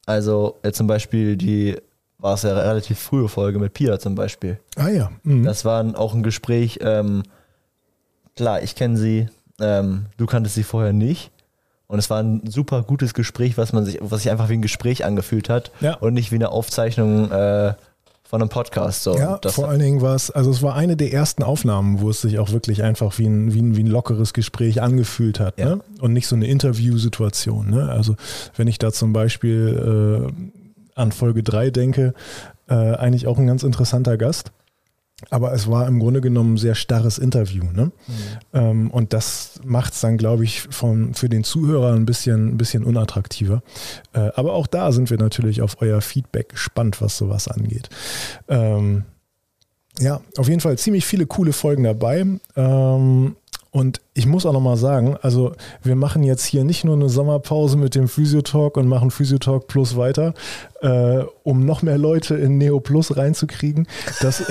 Also 0.05 0.59
jetzt 0.62 0.76
zum 0.76 0.87
Beispiel 0.87 1.37
die 1.37 1.76
war 2.19 2.35
es 2.35 2.43
ja 2.43 2.50
eine 2.50 2.65
relativ 2.65 2.99
frühe 2.99 3.29
Folge 3.29 3.59
mit 3.59 3.73
Pia 3.73 3.99
zum 3.99 4.15
Beispiel. 4.15 4.59
Ah 4.76 4.88
ja. 4.88 5.11
Mhm. 5.23 5.45
Das 5.45 5.65
war 5.65 5.99
auch 5.99 6.15
ein 6.15 6.23
Gespräch, 6.23 6.79
ähm, 6.83 7.23
klar, 8.37 8.62
ich 8.62 8.75
kenne 8.75 8.97
sie, 8.97 9.29
ähm, 9.61 10.07
du 10.19 10.26
kanntest 10.26 10.55
sie 10.55 10.65
vorher 10.65 10.93
nicht. 10.93 11.31
Und 11.88 11.99
es 11.99 12.11
war 12.11 12.21
ein 12.21 12.43
super 12.49 12.83
gutes 12.83 13.14
Gespräch, 13.14 13.57
was 13.57 13.73
man 13.73 13.85
sich, 13.85 13.99
was 14.00 14.23
sich 14.23 14.31
einfach 14.31 14.49
wie 14.49 14.55
ein 14.55 14.62
Gespräch 14.62 15.05
angefühlt 15.05 15.49
hat 15.49 15.71
ja. 15.81 15.95
und 15.95 16.14
nicht 16.14 16.33
wie 16.33 16.37
eine 16.37 16.50
Aufzeichnung 16.50 17.31
äh, 17.31 17.75
von 18.25 18.43
einem 18.43 18.49
Podcast. 18.49 19.05
So. 19.05 19.16
Ja, 19.16 19.38
das 19.38 19.55
vor 19.55 19.69
allen 19.69 19.78
Dingen 19.78 20.00
war 20.00 20.16
es, 20.16 20.31
also 20.33 20.50
es 20.50 20.62
war 20.62 20.75
eine 20.75 20.97
der 20.97 21.12
ersten 21.12 21.45
Aufnahmen, 21.45 22.00
wo 22.00 22.11
es 22.11 22.21
sich 22.21 22.40
auch 22.40 22.50
wirklich 22.50 22.83
einfach 22.83 23.19
wie 23.19 23.26
ein, 23.26 23.55
wie 23.55 23.62
ein, 23.62 23.76
wie 23.76 23.85
ein 23.85 23.87
lockeres 23.87 24.33
Gespräch 24.33 24.83
angefühlt 24.83 25.38
hat. 25.38 25.59
Ja. 25.59 25.76
Ne? 25.76 25.81
Und 26.00 26.12
nicht 26.12 26.26
so 26.26 26.35
eine 26.35 26.47
Interviewsituation. 26.47 27.71
Ne? 27.71 27.88
Also 27.88 28.16
wenn 28.57 28.66
ich 28.66 28.78
da 28.78 28.93
zum 28.93 29.12
Beispiel 29.12 30.28
äh, 30.28 31.00
an 31.00 31.12
Folge 31.12 31.45
3 31.45 31.71
denke, 31.71 32.14
äh, 32.69 32.75
eigentlich 32.75 33.28
auch 33.28 33.38
ein 33.38 33.47
ganz 33.47 33.62
interessanter 33.62 34.16
Gast. 34.16 34.50
Aber 35.31 35.53
es 35.53 35.71
war 35.71 35.87
im 35.87 35.99
Grunde 35.99 36.21
genommen 36.21 36.55
ein 36.55 36.59
sehr 36.59 36.75
starres 36.75 37.19
Interview. 37.19 37.65
Ne? 37.65 37.87
Mhm. 37.87 37.93
Ähm, 38.53 38.91
und 38.91 39.13
das 39.13 39.61
macht 39.65 39.95
es 39.95 40.01
dann, 40.01 40.19
glaube 40.19 40.45
ich, 40.45 40.63
von, 40.71 41.15
für 41.15 41.29
den 41.29 41.43
Zuhörer 41.43 41.95
ein 41.95 42.05
bisschen, 42.05 42.49
ein 42.49 42.59
bisschen 42.59 42.85
unattraktiver. 42.85 43.63
Äh, 44.13 44.31
aber 44.35 44.53
auch 44.53 44.67
da 44.67 44.93
sind 44.93 45.09
wir 45.09 45.19
natürlich 45.19 45.63
auf 45.63 45.81
euer 45.81 46.01
Feedback 46.03 46.51
gespannt, 46.51 47.01
was 47.01 47.17
sowas 47.17 47.49
angeht. 47.49 47.89
Ähm, 48.49 49.05
ja, 49.99 50.21
auf 50.37 50.49
jeden 50.49 50.61
Fall 50.61 50.77
ziemlich 50.77 51.07
viele 51.07 51.27
coole 51.27 51.55
Folgen 51.55 51.85
dabei. 51.85 52.27
Ähm, 52.55 53.37
Und 53.71 54.01
ich 54.17 54.27
muss 54.27 54.47
auch 54.47 54.55
nochmal 54.55 54.79
sagen, 54.79 55.19
also 55.21 55.53
wir 55.83 55.95
machen 55.95 56.23
jetzt 56.23 56.47
hier 56.47 56.65
nicht 56.65 56.85
nur 56.85 56.97
eine 56.97 57.11
Sommerpause 57.11 57.77
mit 57.77 57.95
dem 57.95 58.09
Physiotalk 58.09 58.79
und 58.79 58.89
machen 58.89 59.11
Physiotalk 59.11 59.67
Plus 59.67 59.95
weiter, 59.95 60.33
äh, 60.81 61.23
um 61.43 61.67
noch 61.67 61.83
mehr 61.83 61.99
Leute 61.99 62.35
in 62.35 62.57
Neo 62.57 62.81
Plus 62.81 63.15
reinzukriegen. 63.19 63.87
Das, 64.23 64.43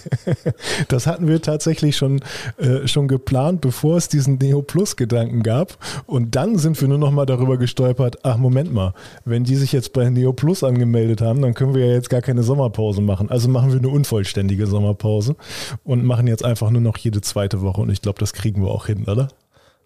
das 0.88 1.06
hatten 1.06 1.28
wir 1.28 1.40
tatsächlich 1.40 1.96
schon, 1.96 2.20
äh, 2.58 2.86
schon 2.86 3.08
geplant, 3.08 3.62
bevor 3.62 3.96
es 3.96 4.10
diesen 4.10 4.36
Neo 4.36 4.60
Plus 4.60 4.96
Gedanken 4.96 5.42
gab. 5.42 5.78
Und 6.04 6.36
dann 6.36 6.58
sind 6.58 6.78
wir 6.78 6.86
nur 6.86 6.98
nochmal 6.98 7.24
darüber 7.24 7.56
gestolpert, 7.56 8.18
ach 8.22 8.36
Moment 8.36 8.74
mal, 8.74 8.92
wenn 9.24 9.44
die 9.44 9.56
sich 9.56 9.72
jetzt 9.72 9.94
bei 9.94 10.10
Neo 10.10 10.34
Plus 10.34 10.62
angemeldet 10.62 11.22
haben, 11.22 11.40
dann 11.40 11.54
können 11.54 11.74
wir 11.74 11.86
ja 11.86 11.94
jetzt 11.94 12.10
gar 12.10 12.20
keine 12.20 12.42
Sommerpause 12.42 13.00
machen. 13.00 13.30
Also 13.30 13.48
machen 13.48 13.72
wir 13.72 13.78
eine 13.78 13.88
unvollständige 13.88 14.66
Sommerpause 14.66 15.36
und 15.84 16.04
machen 16.04 16.26
jetzt 16.26 16.44
einfach 16.44 16.68
nur 16.68 16.82
noch 16.82 16.98
jede 16.98 17.22
zweite 17.22 17.62
Woche. 17.62 17.80
Und 17.80 17.88
ich 17.88 18.02
glaube, 18.02 18.18
das 18.18 18.34
kriegen 18.34 18.62
wir 18.62 18.73
auch 18.74 18.86
hin, 18.86 19.04
oder? 19.06 19.28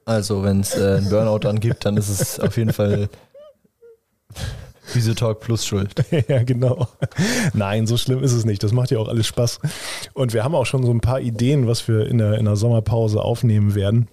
Also, 0.04 0.42
wenn 0.42 0.61
es 0.61 0.75
äh, 0.76 0.97
einen 0.97 1.11
Burnout 1.11 1.40
dann 1.40 1.61
gibt, 1.61 1.85
dann 1.85 1.97
ist 1.97 2.09
es 2.09 2.40
auf 2.40 2.57
jeden 2.57 2.73
Fall 2.73 3.09
Physiotalk 4.88 5.40
plus 5.40 5.66
Schuld. 5.66 5.92
ja, 6.28 6.42
genau. 6.42 6.88
Nein, 7.52 7.87
so 7.87 7.97
schlimm 7.97 8.23
ist 8.23 8.33
es 8.33 8.45
nicht. 8.45 8.62
Das 8.62 8.73
macht 8.73 8.90
ja 8.90 8.99
auch 8.99 9.09
alles 9.09 9.26
Spaß. 9.26 9.61
Und 10.14 10.33
wir 10.33 10.45
haben 10.45 10.54
auch 10.54 10.64
schon 10.64 10.83
so 10.83 10.90
ein 10.90 11.00
paar 11.00 11.21
Ideen, 11.21 11.66
was 11.66 11.87
wir 11.88 12.07
in 12.07 12.18
der, 12.18 12.38
in 12.38 12.47
der 12.47 12.57
Sommerpause 12.57 13.21
aufnehmen 13.21 13.75
werden. 13.75 14.09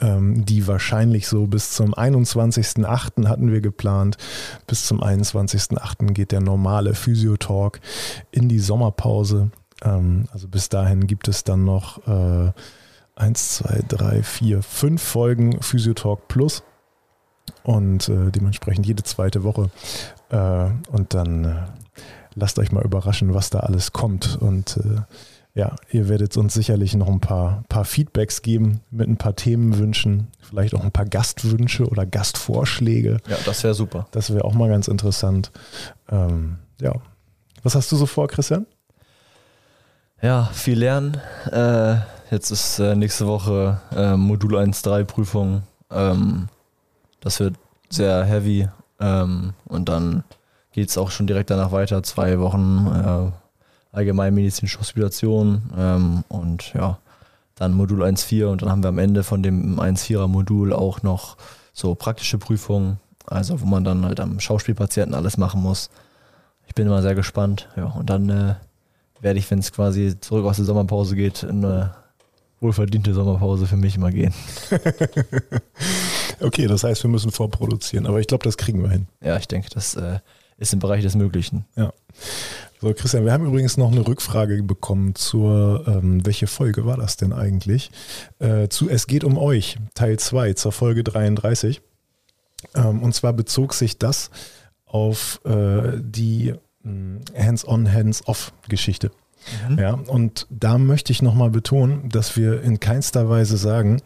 Ähm, 0.00 0.44
die 0.44 0.66
wahrscheinlich 0.66 1.28
so 1.28 1.46
bis 1.46 1.72
zum 1.72 1.94
21.08. 1.94 3.28
hatten 3.28 3.52
wir 3.52 3.60
geplant. 3.60 4.16
Bis 4.66 4.86
zum 4.86 5.02
21.08. 5.02 6.12
geht 6.12 6.32
der 6.32 6.40
normale 6.40 6.94
Physiotalk 6.94 7.80
in 8.30 8.48
die 8.48 8.60
Sommerpause. 8.60 9.50
Ähm, 9.84 10.26
also 10.32 10.48
bis 10.48 10.68
dahin 10.68 11.06
gibt 11.06 11.28
es 11.28 11.44
dann 11.44 11.64
noch 11.64 12.06
äh, 12.06 12.52
eins, 13.22 13.56
zwei, 13.56 13.82
drei, 13.86 14.22
vier, 14.22 14.62
fünf 14.62 15.00
Folgen 15.02 15.62
Physiotalk 15.62 16.28
Plus 16.28 16.62
und 17.62 18.08
äh, 18.08 18.30
dementsprechend 18.30 18.86
jede 18.86 19.04
zweite 19.04 19.44
Woche. 19.44 19.70
Äh, 20.30 20.70
und 20.90 21.14
dann 21.14 21.44
äh, 21.44 21.54
lasst 22.34 22.58
euch 22.58 22.72
mal 22.72 22.84
überraschen, 22.84 23.32
was 23.32 23.50
da 23.50 23.60
alles 23.60 23.92
kommt. 23.92 24.36
Und 24.40 24.76
äh, 24.78 25.02
ja, 25.54 25.76
ihr 25.90 26.08
werdet 26.08 26.36
uns 26.36 26.54
sicherlich 26.54 26.96
noch 26.96 27.08
ein 27.08 27.20
paar, 27.20 27.62
paar 27.68 27.84
Feedbacks 27.84 28.42
geben 28.42 28.80
mit 28.90 29.08
ein 29.08 29.18
paar 29.18 29.36
Themenwünschen, 29.36 30.28
vielleicht 30.40 30.74
auch 30.74 30.82
ein 30.82 30.92
paar 30.92 31.06
Gastwünsche 31.06 31.86
oder 31.86 32.06
Gastvorschläge. 32.06 33.18
Ja, 33.28 33.36
das 33.44 33.62
wäre 33.62 33.74
super. 33.74 34.08
Das 34.10 34.32
wäre 34.32 34.44
auch 34.44 34.54
mal 34.54 34.68
ganz 34.68 34.88
interessant. 34.88 35.52
Ähm, 36.10 36.58
ja. 36.80 36.94
Was 37.62 37.76
hast 37.76 37.92
du 37.92 37.96
so 37.96 38.06
vor, 38.06 38.26
Christian? 38.26 38.66
Ja, 40.20 40.46
viel 40.52 40.78
lernen. 40.78 41.20
Äh, 41.50 41.96
Jetzt 42.32 42.50
ist 42.50 42.78
äh, 42.78 42.96
nächste 42.96 43.26
Woche 43.26 43.78
äh, 43.94 44.16
Modul 44.16 44.56
1.3 44.56 45.04
Prüfung. 45.04 45.64
Ähm, 45.90 46.48
das 47.20 47.38
wird 47.40 47.56
sehr 47.90 48.24
heavy. 48.24 48.70
Ähm, 48.98 49.52
und 49.66 49.90
dann 49.90 50.24
geht 50.72 50.88
es 50.88 50.96
auch 50.96 51.10
schon 51.10 51.26
direkt 51.26 51.50
danach 51.50 51.72
weiter. 51.72 52.02
Zwei 52.02 52.40
Wochen 52.40 52.86
äh, 52.86 53.94
allgemeinmedizinische 53.94 54.80
Hospitation. 54.80 55.60
Ähm, 55.76 56.24
und 56.28 56.72
ja, 56.72 56.96
dann 57.54 57.74
Modul 57.74 58.02
1.4 58.02 58.46
und 58.46 58.62
dann 58.62 58.70
haben 58.70 58.82
wir 58.82 58.88
am 58.88 58.98
Ende 58.98 59.24
von 59.24 59.42
dem 59.42 59.78
1.4er 59.78 60.26
Modul 60.26 60.72
auch 60.72 61.02
noch 61.02 61.36
so 61.74 61.94
praktische 61.94 62.38
Prüfungen, 62.38 62.98
also 63.26 63.60
wo 63.60 63.66
man 63.66 63.84
dann 63.84 64.06
halt 64.06 64.20
am 64.20 64.40
Schauspielpatienten 64.40 65.12
alles 65.12 65.36
machen 65.36 65.60
muss. 65.60 65.90
Ich 66.66 66.74
bin 66.74 66.86
immer 66.86 67.02
sehr 67.02 67.14
gespannt. 67.14 67.68
Ja, 67.76 67.88
und 67.88 68.08
dann 68.08 68.30
äh, 68.30 68.54
werde 69.20 69.38
ich, 69.38 69.50
wenn 69.50 69.58
es 69.58 69.70
quasi 69.70 70.18
zurück 70.18 70.46
aus 70.46 70.56
der 70.56 70.64
Sommerpause 70.64 71.14
geht, 71.14 71.42
in 71.42 71.62
eine 71.62 72.01
wohlverdiente 72.62 73.12
Sommerpause 73.12 73.66
für 73.66 73.76
mich 73.76 73.98
mal 73.98 74.12
gehen. 74.12 74.32
okay, 76.40 76.66
das 76.66 76.84
heißt, 76.84 77.02
wir 77.02 77.10
müssen 77.10 77.32
vorproduzieren, 77.32 78.06
aber 78.06 78.20
ich 78.20 78.26
glaube, 78.26 78.44
das 78.44 78.56
kriegen 78.56 78.82
wir 78.82 78.90
hin. 78.90 79.08
Ja, 79.20 79.36
ich 79.36 79.48
denke, 79.48 79.68
das 79.70 79.94
äh, 79.94 80.20
ist 80.58 80.72
im 80.72 80.78
Bereich 80.78 81.02
des 81.02 81.14
Möglichen. 81.14 81.64
Ja. 81.76 81.92
So, 82.80 82.92
Christian, 82.94 83.24
wir 83.24 83.32
haben 83.32 83.46
übrigens 83.46 83.76
noch 83.76 83.92
eine 83.92 84.06
Rückfrage 84.06 84.62
bekommen 84.62 85.14
zur, 85.14 85.84
ähm, 85.86 86.24
welche 86.26 86.46
Folge 86.46 86.84
war 86.84 86.96
das 86.96 87.16
denn 87.16 87.32
eigentlich? 87.32 87.90
Äh, 88.38 88.68
zu 88.68 88.88
Es 88.88 89.06
geht 89.06 89.24
um 89.24 89.38
euch, 89.38 89.76
Teil 89.94 90.18
2, 90.18 90.54
zur 90.54 90.72
Folge 90.72 91.04
33. 91.04 91.80
Ähm, 92.74 93.02
und 93.02 93.14
zwar 93.14 93.32
bezog 93.32 93.74
sich 93.74 93.98
das 93.98 94.30
auf 94.84 95.40
äh, 95.44 95.92
die 96.00 96.54
hm, 96.82 97.20
Hands-on, 97.36 97.92
Hands-off-Geschichte. 97.92 99.10
Mhm. 99.68 99.78
Ja, 99.78 99.92
und 99.94 100.46
da 100.50 100.78
möchte 100.78 101.12
ich 101.12 101.22
nochmal 101.22 101.50
betonen, 101.50 102.08
dass 102.08 102.36
wir 102.36 102.62
in 102.62 102.80
keinster 102.80 103.28
Weise 103.28 103.56
sagen, 103.56 104.00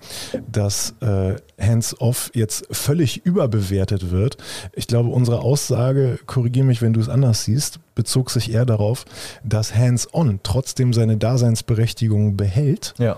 dass 0.50 0.94
äh, 1.00 1.36
Hands-off 1.60 2.30
jetzt 2.34 2.66
völlig 2.70 3.24
überbewertet 3.24 4.10
wird. 4.10 4.36
Ich 4.72 4.86
glaube, 4.86 5.10
unsere 5.10 5.40
Aussage, 5.40 6.18
korrigiere 6.26 6.66
mich, 6.66 6.82
wenn 6.82 6.92
du 6.92 7.00
es 7.00 7.08
anders 7.08 7.44
siehst, 7.44 7.80
bezog 7.94 8.30
sich 8.30 8.52
eher 8.52 8.66
darauf, 8.66 9.04
dass 9.44 9.74
Hands-on 9.74 10.40
trotzdem 10.42 10.92
seine 10.92 11.16
Daseinsberechtigung 11.16 12.36
behält. 12.36 12.94
Ja. 12.98 13.16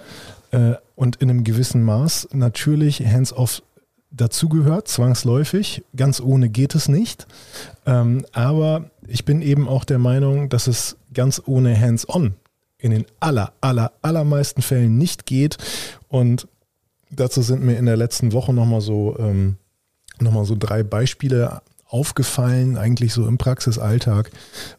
Äh, 0.51 0.75
und 0.95 1.17
in 1.17 1.31
einem 1.31 1.45
gewissen 1.45 1.83
Maß 1.83 2.29
natürlich 2.33 3.05
Hands-off 3.07 3.63
dazugehört, 4.11 4.89
zwangsläufig. 4.89 5.85
Ganz 5.95 6.21
ohne 6.21 6.49
geht 6.49 6.75
es 6.75 6.89
nicht. 6.89 7.27
Ähm, 7.87 8.25
aber 8.33 8.91
ich 9.09 9.25
bin 9.25 9.43
eben 9.43 9.69
auch 9.69 9.85
der 9.85 9.99
Meinung, 9.99 10.49
dass 10.49 10.67
es 10.67 10.97
ganz 11.13 11.43
ohne 11.47 11.79
Hands-on 11.79 12.35
in 12.79 12.93
den 12.93 13.07
aller, 13.21 13.53
aller, 13.61 13.93
allermeisten 14.03 14.63
Fällen 14.63 14.99
nicht 14.99 15.27
geht. 15.27 15.59
Und 16.09 16.47
dazu 17.11 17.43
sind 17.43 17.63
mir 17.63 17.77
in 17.77 17.87
der 17.87 17.97
letzten 17.97 18.33
Woche 18.33 18.53
nochmal 18.53 18.81
so, 18.81 19.17
ähm, 19.19 19.57
noch 20.21 20.45
so 20.45 20.57
drei 20.57 20.83
Beispiele 20.83 21.63
aufgefallen, 21.89 22.77
eigentlich 22.77 23.15
so 23.15 23.27
im 23.27 23.39
Praxisalltag, 23.39 24.31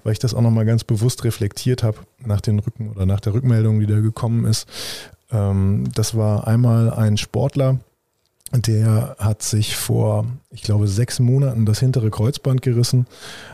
weil 0.03 0.13
ich 0.13 0.19
das 0.19 0.33
auch 0.33 0.41
nochmal 0.41 0.65
ganz 0.65 0.83
bewusst 0.83 1.23
reflektiert 1.23 1.81
habe 1.81 1.97
nach 2.23 2.39
den 2.39 2.59
Rücken 2.59 2.91
oder 2.91 3.05
nach 3.05 3.19
der 3.19 3.33
Rückmeldung, 3.33 3.79
die 3.79 3.87
da 3.87 3.99
gekommen 3.99 4.45
ist. 4.45 4.67
Ähm, 5.31 5.85
das 5.95 6.15
war 6.15 6.47
einmal 6.47 6.91
ein 6.91 7.17
Sportler, 7.17 7.79
der 8.53 9.15
hat 9.19 9.43
sich 9.43 9.75
vor, 9.75 10.25
ich 10.49 10.63
glaube, 10.63 10.87
sechs 10.87 11.19
Monaten 11.19 11.65
das 11.65 11.79
hintere 11.79 12.09
Kreuzband 12.09 12.61
gerissen, 12.61 13.05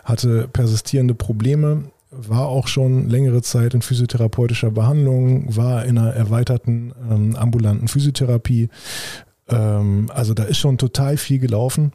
hatte 0.03 0.47
persistierende 0.47 1.15
Probleme, 1.15 1.91
war 2.11 2.47
auch 2.47 2.67
schon 2.67 3.09
längere 3.09 3.41
Zeit 3.41 3.73
in 3.73 3.81
physiotherapeutischer 3.81 4.71
Behandlung, 4.71 5.55
war 5.55 5.85
in 5.85 5.97
einer 5.97 6.13
erweiterten 6.13 6.93
ähm, 7.09 7.35
ambulanten 7.35 7.87
Physiotherapie. 7.87 8.69
Ähm, 9.49 10.09
also 10.13 10.33
da 10.33 10.43
ist 10.43 10.57
schon 10.57 10.77
total 10.77 11.17
viel 11.17 11.39
gelaufen. 11.39 11.91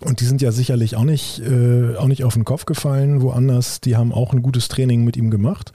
Und 0.00 0.20
die 0.20 0.24
sind 0.24 0.42
ja 0.42 0.50
sicherlich 0.50 0.96
auch 0.96 1.04
nicht, 1.04 1.40
äh, 1.40 1.96
auch 1.96 2.08
nicht 2.08 2.24
auf 2.24 2.34
den 2.34 2.44
Kopf 2.44 2.64
gefallen, 2.64 3.22
woanders. 3.22 3.80
Die 3.80 3.96
haben 3.96 4.12
auch 4.12 4.32
ein 4.32 4.42
gutes 4.42 4.68
Training 4.68 5.04
mit 5.04 5.16
ihm 5.16 5.30
gemacht. 5.30 5.72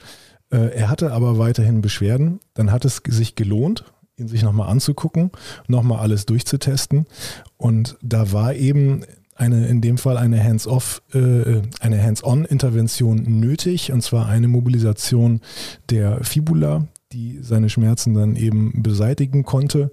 Äh, 0.50 0.74
er 0.74 0.90
hatte 0.90 1.12
aber 1.12 1.38
weiterhin 1.38 1.80
Beschwerden. 1.80 2.40
Dann 2.54 2.70
hat 2.70 2.84
es 2.84 3.00
sich 3.06 3.36
gelohnt, 3.36 3.84
ihn 4.18 4.28
sich 4.28 4.42
nochmal 4.42 4.68
anzugucken, 4.68 5.30
nochmal 5.66 6.00
alles 6.00 6.26
durchzutesten. 6.26 7.06
Und 7.56 7.96
da 8.02 8.32
war 8.32 8.54
eben 8.54 9.04
eine, 9.34 9.66
in 9.68 9.80
dem 9.80 9.98
Fall 9.98 10.16
eine 10.16 10.42
Hands-off, 10.42 11.02
äh, 11.14 11.62
eine 11.80 12.02
Hands-on-Intervention 12.02 13.40
nötig, 13.40 13.92
und 13.92 14.02
zwar 14.02 14.26
eine 14.26 14.48
Mobilisation 14.48 15.40
der 15.90 16.24
Fibula, 16.24 16.88
die 17.12 17.38
seine 17.40 17.70
Schmerzen 17.70 18.12
dann 18.12 18.36
eben 18.36 18.82
beseitigen 18.82 19.42
konnte. 19.44 19.90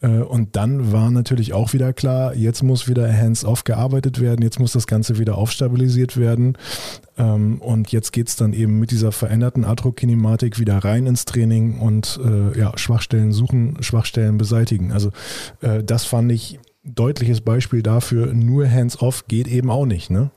Äh, 0.00 0.08
und 0.18 0.56
dann 0.56 0.92
war 0.92 1.10
natürlich 1.10 1.52
auch 1.52 1.72
wieder 1.72 1.92
klar, 1.92 2.34
jetzt 2.34 2.62
muss 2.62 2.88
wieder 2.88 3.12
hands-off 3.12 3.62
gearbeitet 3.62 4.20
werden, 4.20 4.42
jetzt 4.42 4.58
muss 4.58 4.72
das 4.72 4.88
Ganze 4.88 5.18
wieder 5.18 5.38
aufstabilisiert 5.38 6.16
werden. 6.16 6.58
Ähm, 7.16 7.60
und 7.60 7.92
jetzt 7.92 8.12
geht 8.12 8.28
es 8.28 8.36
dann 8.36 8.52
eben 8.52 8.80
mit 8.80 8.90
dieser 8.90 9.12
veränderten 9.12 9.64
Atrokinematik 9.64 10.58
wieder 10.58 10.78
rein 10.78 11.06
ins 11.06 11.24
Training 11.26 11.78
und 11.78 12.18
äh, 12.24 12.58
ja, 12.58 12.76
Schwachstellen 12.76 13.32
suchen, 13.32 13.76
Schwachstellen 13.80 14.36
beseitigen. 14.36 14.90
Also 14.90 15.10
äh, 15.60 15.84
das 15.84 16.04
fand 16.04 16.32
ich 16.32 16.58
deutliches 16.82 17.40
Beispiel 17.40 17.82
dafür, 17.82 18.34
nur 18.34 18.68
hands-off 18.68 19.28
geht 19.28 19.46
eben 19.46 19.70
auch 19.70 19.86
nicht. 19.86 20.10
Ne? 20.10 20.30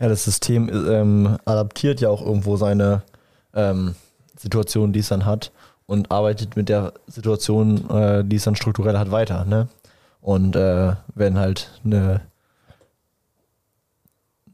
Ja, 0.00 0.08
das 0.08 0.24
System 0.24 0.70
ähm, 0.70 1.36
adaptiert 1.44 2.00
ja 2.00 2.08
auch 2.08 2.24
irgendwo 2.24 2.56
seine 2.56 3.02
ähm, 3.54 3.94
Situation, 4.38 4.92
die 4.92 5.00
es 5.00 5.08
dann 5.08 5.26
hat 5.26 5.52
und 5.86 6.10
arbeitet 6.10 6.56
mit 6.56 6.68
der 6.68 6.92
Situation, 7.06 7.88
äh, 7.90 8.24
die 8.24 8.36
es 8.36 8.44
dann 8.44 8.56
strukturell 8.56 8.98
hat, 8.98 9.10
weiter. 9.10 9.44
Ne? 9.44 9.68
Und 10.20 10.56
äh, 10.56 10.94
wenn 11.14 11.38
halt 11.38 11.70
eine 11.84 12.20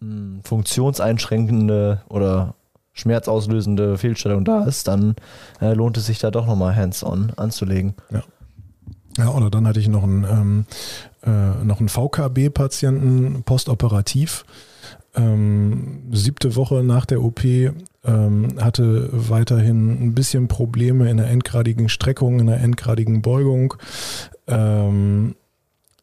hm, 0.00 0.40
funktionseinschränkende 0.44 2.02
oder 2.08 2.54
schmerzauslösende 2.92 3.98
Fehlstellung 3.98 4.44
da 4.44 4.64
ist, 4.64 4.86
dann 4.88 5.16
äh, 5.60 5.74
lohnt 5.74 5.96
es 5.96 6.06
sich 6.06 6.20
da 6.20 6.30
doch 6.30 6.46
nochmal 6.46 6.74
hands-on 6.76 7.32
anzulegen. 7.36 7.94
Ja. 8.10 8.22
Ja, 9.16 9.28
oder 9.28 9.48
dann 9.48 9.66
hatte 9.66 9.78
ich 9.78 9.88
noch 9.88 10.02
einen, 10.02 10.24
ähm, 10.24 10.66
äh, 11.22 11.64
noch 11.64 11.78
einen 11.78 11.88
VKB-Patienten 11.88 13.44
postoperativ. 13.44 14.44
Ähm, 15.14 16.02
siebte 16.12 16.56
Woche 16.56 16.82
nach 16.82 17.06
der 17.06 17.22
OP, 17.22 17.44
ähm, 17.44 18.48
hatte 18.60 19.08
weiterhin 19.12 20.04
ein 20.04 20.14
bisschen 20.14 20.48
Probleme 20.48 21.10
in 21.10 21.16
der 21.16 21.30
endgradigen 21.30 21.88
Streckung, 21.88 22.40
in 22.40 22.46
der 22.46 22.60
endgradigen 22.60 23.22
Beugung, 23.22 23.74
ähm, 24.46 25.34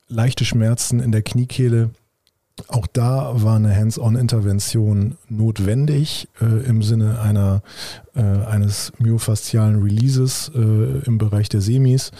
leichte 0.08 0.46
Schmerzen 0.46 1.00
in 1.00 1.12
der 1.12 1.22
Kniekehle. 1.22 1.91
Auch 2.68 2.86
da 2.86 3.32
war 3.41 3.56
eine 3.56 3.75
Hands-on-Intervention 3.75 5.18
notwendig 5.30 6.27
äh, 6.41 6.65
im 6.68 6.84
Sinne 6.84 7.20
einer, 7.22 7.63
äh, 8.13 8.22
eines 8.22 8.91
myofaszialen 9.00 9.82
Releases 9.82 10.51
äh, 10.53 11.06
im 11.06 11.18
Bereich 11.18 11.50
der 11.50 11.62
Semis, 11.62 12.12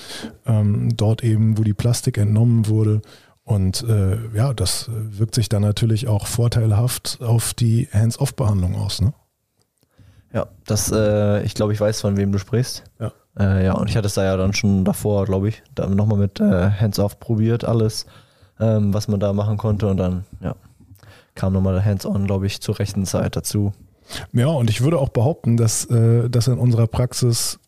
ähm, 0.45 0.95
dort 0.95 1.24
eben, 1.24 1.57
wo 1.57 1.63
die 1.63 1.74
Plastik 1.74 2.17
entnommen 2.17 2.67
wurde. 2.67 3.01
Und 3.43 3.83
äh, 3.83 4.17
ja, 4.36 4.53
das 4.53 4.89
wirkt 4.89 5.36
sich 5.36 5.50
dann 5.50 5.63
natürlich 5.63 6.07
auch 6.07 6.27
vorteilhaft 6.27 7.19
auf 7.21 7.53
die 7.53 7.88
Hands-off-Behandlung 7.91 8.75
aus. 8.75 9.01
Ne? 9.01 9.13
Ja, 10.33 10.48
das, 10.65 10.91
äh, 10.91 11.43
ich 11.43 11.55
glaube, 11.55 11.74
ich 11.74 11.81
weiß, 11.81 12.01
von 12.01 12.17
wem 12.17 12.31
du 12.31 12.38
sprichst. 12.38 12.83
Ja. 13.00 13.12
Äh, 13.39 13.65
ja, 13.65 13.74
und 13.74 13.89
ich 13.89 13.98
hatte 13.98 14.07
es 14.07 14.13
da 14.13 14.24
ja 14.24 14.38
dann 14.38 14.53
schon 14.53 14.86
davor, 14.86 15.25
glaube 15.25 15.50
ich, 15.50 15.63
dann 15.74 15.95
nochmal 15.95 16.17
mit 16.17 16.39
Hands-off 16.39 17.19
probiert, 17.19 17.63
alles 17.63 18.05
ähm, 18.62 18.93
was 18.93 19.07
man 19.07 19.19
da 19.19 19.33
machen 19.33 19.57
konnte. 19.57 19.88
Und 19.88 19.98
dann, 19.98 20.24
ja, 20.39 20.55
kam 21.36 21.53
nochmal 21.53 21.83
Hands-on, 21.83 22.27
glaube 22.27 22.45
ich, 22.45 22.62
zur 22.62 22.79
rechten 22.79 23.05
Zeit 23.05 23.36
dazu. 23.36 23.74
Ja, 24.31 24.48
und 24.48 24.69
ich 24.69 24.81
würde 24.81 25.00
auch 25.00 25.10
behaupten, 25.10 25.57
dass, 25.57 25.86
äh, 25.86 26.29
dass 26.29 26.48
in 26.48 26.57
unserer 26.57 26.88
Praxis, 26.88 27.60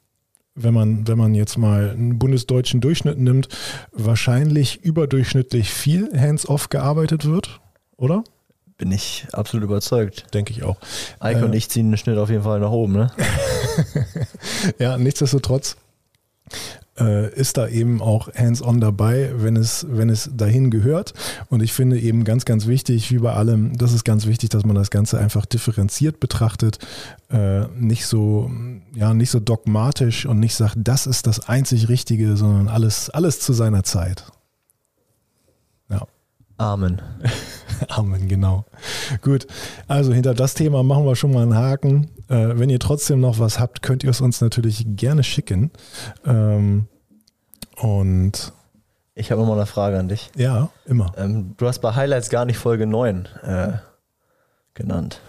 wenn 0.55 0.73
man, 0.73 1.07
wenn 1.07 1.17
man 1.17 1.33
jetzt 1.33 1.57
mal 1.57 1.91
einen 1.91 2.19
bundesdeutschen 2.19 2.81
Durchschnitt 2.81 3.17
nimmt, 3.17 3.47
wahrscheinlich 3.91 4.83
überdurchschnittlich 4.83 5.71
viel 5.71 6.09
hands-off 6.19 6.69
gearbeitet 6.69 7.25
wird, 7.25 7.59
oder? 7.97 8.23
Bin 8.77 8.91
ich 8.91 9.27
absolut 9.33 9.63
überzeugt. 9.63 10.33
Denke 10.33 10.51
ich 10.51 10.63
auch. 10.63 10.77
Eike 11.19 11.41
äh, 11.41 11.43
und 11.43 11.53
ich 11.53 11.69
ziehen 11.69 11.91
den 11.91 11.97
Schnitt 11.97 12.17
auf 12.17 12.29
jeden 12.29 12.43
Fall 12.43 12.59
nach 12.59 12.71
oben, 12.71 12.93
ne? 12.93 13.11
ja, 14.79 14.97
nichtsdestotrotz 14.97 15.77
äh, 16.99 17.33
ist 17.33 17.57
da 17.57 17.67
eben 17.67 18.01
auch 18.01 18.33
hands-on 18.33 18.79
dabei, 18.79 19.31
wenn 19.35 19.55
es, 19.55 19.85
wenn 19.89 20.09
es 20.09 20.29
dahin 20.33 20.69
gehört. 20.69 21.13
Und 21.49 21.63
ich 21.63 21.73
finde 21.73 21.99
eben 21.99 22.23
ganz, 22.23 22.45
ganz 22.45 22.67
wichtig, 22.67 23.11
wie 23.11 23.19
bei 23.19 23.33
allem, 23.33 23.75
das 23.77 23.93
ist 23.93 24.03
ganz 24.03 24.25
wichtig, 24.25 24.49
dass 24.49 24.65
man 24.65 24.75
das 24.75 24.91
Ganze 24.91 25.19
einfach 25.19 25.45
differenziert 25.45 26.19
betrachtet, 26.19 26.79
äh, 27.29 27.67
nicht 27.69 28.05
so, 28.05 28.51
ja, 28.93 29.13
nicht 29.13 29.31
so 29.31 29.39
dogmatisch 29.39 30.25
und 30.25 30.39
nicht 30.39 30.55
sagt, 30.55 30.75
das 30.77 31.07
ist 31.07 31.27
das 31.27 31.47
einzig 31.47 31.89
Richtige, 31.89 32.37
sondern 32.37 32.67
alles, 32.67 33.09
alles 33.09 33.39
zu 33.39 33.53
seiner 33.53 33.83
Zeit. 33.83 34.25
Ja. 35.89 36.07
Amen. 36.57 37.01
Amen, 37.89 38.27
genau. 38.27 38.65
Gut, 39.21 39.47
also 39.87 40.13
hinter 40.13 40.33
das 40.33 40.53
Thema 40.53 40.83
machen 40.83 41.05
wir 41.05 41.15
schon 41.15 41.31
mal 41.31 41.43
einen 41.43 41.55
Haken. 41.55 42.09
Äh, 42.29 42.57
wenn 42.57 42.69
ihr 42.69 42.79
trotzdem 42.79 43.19
noch 43.19 43.39
was 43.39 43.59
habt, 43.59 43.81
könnt 43.81 44.03
ihr 44.03 44.09
es 44.09 44.21
uns 44.21 44.41
natürlich 44.41 44.85
gerne 44.87 45.23
schicken. 45.23 45.71
Ähm, 46.25 46.87
und 47.77 48.53
ich 49.15 49.31
habe 49.31 49.41
nochmal 49.41 49.57
eine 49.57 49.65
Frage 49.65 49.99
an 49.99 50.07
dich. 50.07 50.31
Ja, 50.35 50.69
immer. 50.85 51.11
Ähm, 51.17 51.55
du 51.57 51.67
hast 51.67 51.79
bei 51.79 51.93
Highlights 51.93 52.29
gar 52.29 52.45
nicht 52.45 52.57
Folge 52.57 52.87
9 52.87 53.27
äh, 53.43 53.73
genannt. 54.73 55.21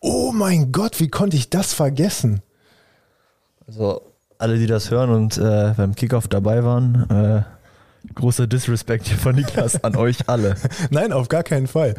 Oh 0.00 0.32
mein 0.32 0.72
Gott, 0.72 1.00
wie 1.00 1.08
konnte 1.08 1.36
ich 1.36 1.50
das 1.50 1.72
vergessen? 1.72 2.42
Also 3.66 4.02
alle, 4.38 4.58
die 4.58 4.66
das 4.66 4.90
hören 4.90 5.10
und 5.10 5.38
äh, 5.38 5.74
beim 5.76 5.94
Kickoff 5.94 6.26
dabei 6.26 6.64
waren, 6.64 7.08
äh, 7.10 7.42
großer 8.14 8.46
Disrespect 8.46 9.08
hier 9.08 9.18
von 9.18 9.34
Niklas 9.34 9.82
an 9.84 9.96
euch 9.96 10.28
alle. 10.28 10.56
Nein, 10.90 11.12
auf 11.12 11.28
gar 11.28 11.42
keinen 11.42 11.66
Fall. 11.66 11.94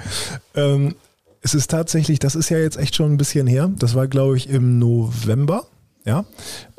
Ähm, 0.55 0.95
es 1.41 1.53
ist 1.53 1.71
tatsächlich, 1.71 2.19
das 2.19 2.35
ist 2.35 2.49
ja 2.49 2.57
jetzt 2.57 2.77
echt 2.77 2.95
schon 2.95 3.11
ein 3.11 3.17
bisschen 3.17 3.47
her. 3.47 3.71
Das 3.77 3.95
war, 3.95 4.07
glaube 4.07 4.37
ich, 4.37 4.49
im 4.49 4.79
November. 4.79 5.65
Ja, 6.05 6.25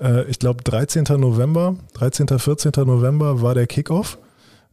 äh, 0.00 0.24
ich 0.28 0.38
glaube 0.38 0.64
13. 0.64 1.04
November, 1.18 1.76
13. 1.94 2.26
14. 2.26 2.72
November 2.84 3.40
war 3.40 3.54
der 3.54 3.66
Kickoff. 3.66 4.18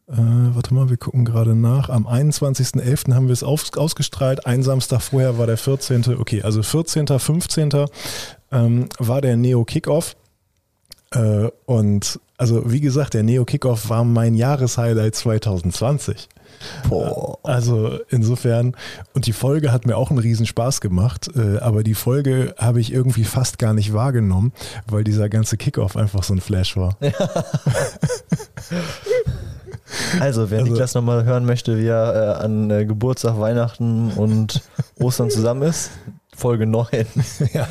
Äh, 0.08 0.16
warte 0.18 0.74
mal, 0.74 0.90
wir 0.90 0.98
gucken 0.98 1.24
gerade 1.24 1.56
nach. 1.56 1.90
Am 1.90 2.08
21.11. 2.08 3.14
haben 3.14 3.28
wir 3.28 3.34
es 3.34 3.44
ausgestrahlt. 3.44 4.48
Ein 4.48 4.64
Samstag 4.64 5.02
vorher 5.02 5.38
war 5.38 5.46
der 5.46 5.58
14. 5.58 6.18
Okay, 6.18 6.42
also 6.42 6.64
14., 6.64 7.08
15. 7.08 7.86
Ähm, 8.52 8.90
war 8.98 9.22
der 9.22 9.38
Neo 9.38 9.66
Kickoff. 9.66 10.16
Äh, 11.12 11.50
und 11.66 12.20
also 12.38 12.72
wie 12.72 12.82
gesagt, 12.82 13.14
der 13.14 13.24
Neo 13.24 13.46
Kickoff 13.46 13.90
war 13.90 14.04
mein 14.04 14.36
Jahreshighlight 14.36 15.16
2020. 15.16 16.30
Boah. 16.88 17.38
Also 17.44 18.00
insofern, 18.10 18.76
und 19.14 19.26
die 19.26 19.34
Folge 19.34 19.72
hat 19.72 19.86
mir 19.86 19.98
auch 19.98 20.10
einen 20.10 20.20
riesen 20.20 20.46
Spaß 20.46 20.82
gemacht, 20.82 21.30
äh, 21.36 21.58
aber 21.60 21.84
die 21.84 21.96
Folge 21.96 22.54
habe 22.58 22.80
ich 22.80 22.92
irgendwie 22.92 23.24
fast 23.24 23.60
gar 23.60 23.74
nicht 23.74 23.94
wahrgenommen, 23.94 24.54
weil 24.88 25.04
dieser 25.04 25.30
ganze 25.30 25.58
Kickoff 25.58 25.96
einfach 25.96 26.24
so 26.24 26.34
ein 26.34 26.42
Flash 26.42 26.78
war. 26.78 26.98
Also, 30.20 30.52
wer 30.52 30.60
also, 30.60 30.72
Niklas 30.72 30.94
nochmal 30.94 31.24
hören 31.24 31.46
möchte, 31.46 31.78
wie 31.80 31.88
er 31.88 32.38
äh, 32.40 32.44
an 32.44 32.70
äh, 32.70 32.86
Geburtstag, 32.86 33.40
Weihnachten 33.40 34.12
und 34.12 34.62
Ostern 35.00 35.30
zusammen 35.30 35.64
ist, 35.64 35.92
Folge 36.40 36.66
9. 36.66 36.88
Ja. 37.54 37.68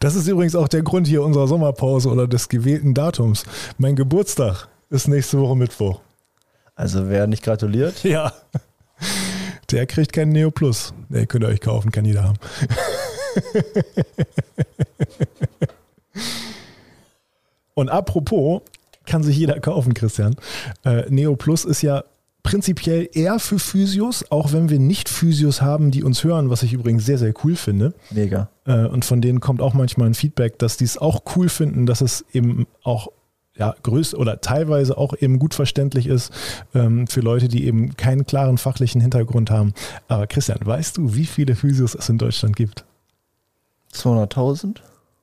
Das 0.00 0.14
ist 0.14 0.26
übrigens 0.26 0.56
auch 0.56 0.68
der 0.68 0.82
Grund 0.82 1.06
hier 1.06 1.22
unserer 1.22 1.46
Sommerpause 1.46 2.08
oder 2.08 2.26
des 2.26 2.48
gewählten 2.48 2.94
Datums. 2.94 3.44
Mein 3.78 3.94
Geburtstag 3.94 4.68
ist 4.90 5.06
nächste 5.08 5.38
Woche 5.38 5.56
Mittwoch. 5.56 6.00
Also 6.74 7.08
wer 7.08 7.26
nicht 7.26 7.42
gratuliert? 7.42 8.02
Ja. 8.02 8.32
Der 9.70 9.86
kriegt 9.86 10.12
keinen 10.12 10.32
Neo 10.32 10.50
Plus. 10.50 10.92
Nee, 11.08 11.26
könnt 11.26 11.44
ihr 11.44 11.48
euch 11.48 11.60
kaufen, 11.60 11.92
kann 11.92 12.04
jeder 12.04 12.24
haben. 12.24 12.38
Und 17.74 17.88
apropos, 17.88 18.62
kann 19.06 19.22
sich 19.22 19.36
jeder 19.36 19.58
kaufen, 19.60 19.94
Christian. 19.94 20.36
Äh, 20.84 21.04
Neo 21.08 21.36
Plus 21.36 21.64
ist 21.64 21.82
ja 21.82 22.04
prinzipiell 22.52 23.08
eher 23.14 23.38
für 23.38 23.58
Physios, 23.58 24.30
auch 24.30 24.52
wenn 24.52 24.68
wir 24.68 24.78
nicht 24.78 25.08
Physios 25.08 25.62
haben, 25.62 25.90
die 25.90 26.04
uns 26.04 26.22
hören, 26.22 26.50
was 26.50 26.62
ich 26.62 26.74
übrigens 26.74 27.06
sehr, 27.06 27.16
sehr 27.16 27.32
cool 27.42 27.56
finde. 27.56 27.94
Mega. 28.10 28.50
Äh, 28.66 28.84
und 28.88 29.06
von 29.06 29.22
denen 29.22 29.40
kommt 29.40 29.62
auch 29.62 29.72
manchmal 29.72 30.08
ein 30.08 30.12
Feedback, 30.12 30.58
dass 30.58 30.76
die 30.76 30.84
es 30.84 30.98
auch 30.98 31.22
cool 31.34 31.48
finden, 31.48 31.86
dass 31.86 32.02
es 32.02 32.26
eben 32.34 32.66
auch 32.82 33.08
ja, 33.56 33.74
größt 33.82 34.14
oder 34.14 34.42
teilweise 34.42 34.98
auch 34.98 35.14
eben 35.18 35.38
gut 35.38 35.54
verständlich 35.54 36.06
ist 36.06 36.30
ähm, 36.74 37.06
für 37.06 37.20
Leute, 37.20 37.48
die 37.48 37.64
eben 37.64 37.96
keinen 37.96 38.26
klaren 38.26 38.58
fachlichen 38.58 39.00
Hintergrund 39.00 39.50
haben. 39.50 39.72
Aber 40.08 40.26
Christian, 40.26 40.58
weißt 40.62 40.98
du, 40.98 41.14
wie 41.14 41.24
viele 41.24 41.56
Physios 41.56 41.94
es 41.94 42.10
in 42.10 42.18
Deutschland 42.18 42.54
gibt? 42.54 42.84
200.000? 43.94 44.76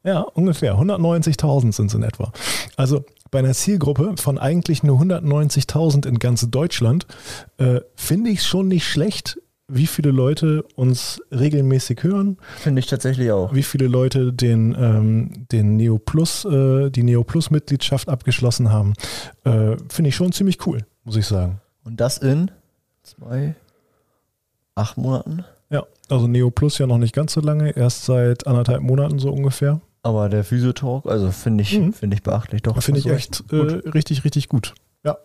Ja, 0.04 0.22
ungefähr. 0.22 0.74
190.000 0.80 1.74
sind 1.74 1.86
es 1.88 1.94
in 1.94 2.02
etwa. 2.02 2.32
Also 2.76 3.06
bei 3.32 3.40
einer 3.40 3.54
Zielgruppe 3.54 4.16
von 4.18 4.38
eigentlich 4.38 4.84
nur 4.84 5.00
190.000 5.00 6.08
in 6.08 6.20
ganz 6.20 6.50
Deutschland 6.50 7.06
äh, 7.58 7.82
finde 7.96 8.30
ich 8.30 8.40
es 8.40 8.48
schon 8.48 8.68
nicht 8.68 8.88
schlecht, 8.88 9.40
wie 9.70 9.88
viele 9.88 10.12
Leute 10.12 10.64
uns 10.76 11.22
regelmäßig 11.32 12.04
hören. 12.04 12.38
Finde 12.58 12.80
ich 12.80 12.88
tatsächlich 12.88 13.32
auch. 13.32 13.54
Wie 13.54 13.64
viele 13.64 13.88
Leute 13.88 14.34
den, 14.34 14.76
ähm, 14.78 15.48
den 15.52 15.78
Neo 15.78 16.00
Plus, 16.00 16.44
äh, 16.46 16.90
die 16.90 17.04
Neo 17.04 17.24
Plus 17.24 17.52
Mitgliedschaft 17.52 18.10
abgeschlossen 18.10 18.72
haben. 18.72 18.94
Äh, 19.44 19.78
Finde 19.90 20.10
ich 20.10 20.16
schon 20.16 20.32
ziemlich 20.32 20.66
cool, 20.66 20.80
muss 21.04 21.16
ich 21.16 21.26
sagen. 21.26 21.62
Und 21.84 22.00
das 22.02 22.18
in 22.18 22.52
zwei, 23.04 23.56
acht 24.76 24.98
Monaten? 24.98 25.46
Ja, 25.70 25.86
also 26.10 26.28
Neo 26.28 26.50
Plus 26.50 26.80
ja 26.80 26.88
noch 26.88 26.98
nicht 26.98 27.14
ganz 27.14 27.34
so 27.34 27.42
lange, 27.42 27.72
erst 27.78 28.06
seit 28.06 28.48
anderthalb 28.48 28.82
Monaten 28.82 29.20
so 29.20 29.30
ungefähr. 29.30 29.82
Aber 30.02 30.30
der 30.30 30.44
Physiotalk, 30.44 31.06
also 31.06 31.32
finde 31.32 31.64
ich, 31.64 31.78
mhm. 31.78 31.94
finde 31.94 32.16
ich 32.16 32.24
beachtlich 32.24 32.62
doch. 32.62 32.82
Finde 32.82 33.00
ich 33.00 33.08
echt 33.08 33.44
äh, 33.52 33.56
richtig, 33.56 34.24
richtig 34.24 34.48
gut. 34.48 34.74
Ja. 35.04 35.18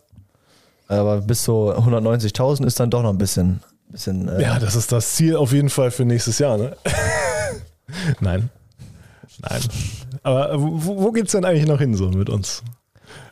Aber 0.89 1.21
bis 1.21 1.45
so 1.45 1.73
190.000 1.73 2.67
ist 2.67 2.81
dann 2.81 2.91
doch 2.91 3.03
noch 3.03 3.11
ein 3.11 3.19
bisschen 3.19 3.61
bisschen. 3.95 4.29
Äh 4.29 4.43
ja, 4.43 4.59
das 4.59 4.77
ist 4.77 4.93
das 4.93 5.15
Ziel 5.15 5.37
auf 5.37 5.53
jeden 5.53 5.71
Fall 5.71 5.91
für 5.91 6.05
nächstes 6.05 6.39
Jahr, 6.39 6.59
ne? 6.59 6.77
Nein. 8.21 8.51
Nein. 9.41 9.61
Aber 10.23 10.61
wo, 10.61 11.03
wo 11.03 11.13
geht 11.13 11.27
es 11.27 11.33
denn 11.33 11.45
eigentlich 11.45 11.67
noch 11.67 11.79
hin 11.79 11.95
so 11.95 12.09
mit 12.11 12.29
uns? 12.29 12.63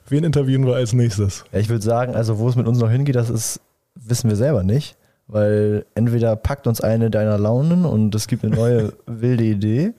Wen 0.09 0.25
interviewen 0.25 0.67
wir 0.67 0.75
als 0.75 0.93
nächstes? 0.93 1.45
Ja, 1.53 1.59
ich 1.59 1.69
würde 1.69 1.85
sagen, 1.85 2.15
also 2.15 2.39
wo 2.39 2.49
es 2.49 2.57
mit 2.57 2.67
uns 2.67 2.79
noch 2.79 2.91
hingeht, 2.91 3.15
das 3.15 3.31
ist, 3.31 3.61
wissen 3.95 4.29
wir 4.31 4.37
selber 4.37 4.63
nicht. 4.63 4.97
Weil 5.29 5.87
entweder 5.95 6.37
packt 6.37 6.67
uns 6.67 6.81
eine 6.81 7.11
deiner 7.11 7.39
Launen 7.39 7.85
und 7.85 8.15
es 8.15 8.27
gibt 8.27 8.45
eine 8.45 8.55
neue 8.55 8.93
wilde 9.07 9.45
Idee. 9.45 9.93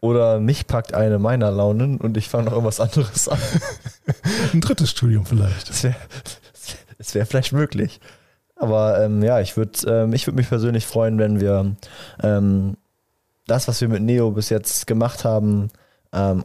Oder 0.00 0.38
mich 0.38 0.66
packt 0.66 0.94
eine 0.94 1.18
meiner 1.18 1.50
Launen 1.50 1.98
und 1.98 2.16
ich 2.16 2.28
fange 2.28 2.44
noch 2.44 2.52
irgendwas 2.52 2.80
anderes 2.80 3.28
an. 3.28 3.38
Ein 4.52 4.60
drittes 4.60 4.90
Studium 4.90 5.26
vielleicht. 5.26 5.68
Das 5.70 5.82
wäre 5.82 5.96
wär 7.12 7.26
vielleicht 7.26 7.52
möglich. 7.52 8.00
Aber 8.56 9.02
ähm, 9.02 9.22
ja, 9.22 9.40
ich 9.40 9.56
würde 9.56 9.78
ähm, 9.86 10.12
würd 10.12 10.34
mich 10.36 10.48
persönlich 10.48 10.86
freuen, 10.86 11.18
wenn 11.18 11.40
wir 11.40 11.76
ähm, 12.22 12.76
das, 13.46 13.66
was 13.68 13.80
wir 13.80 13.88
mit 13.88 14.02
Neo 14.02 14.30
bis 14.32 14.50
jetzt 14.50 14.86
gemacht 14.86 15.24
haben, 15.24 15.70
ähm, 16.12 16.44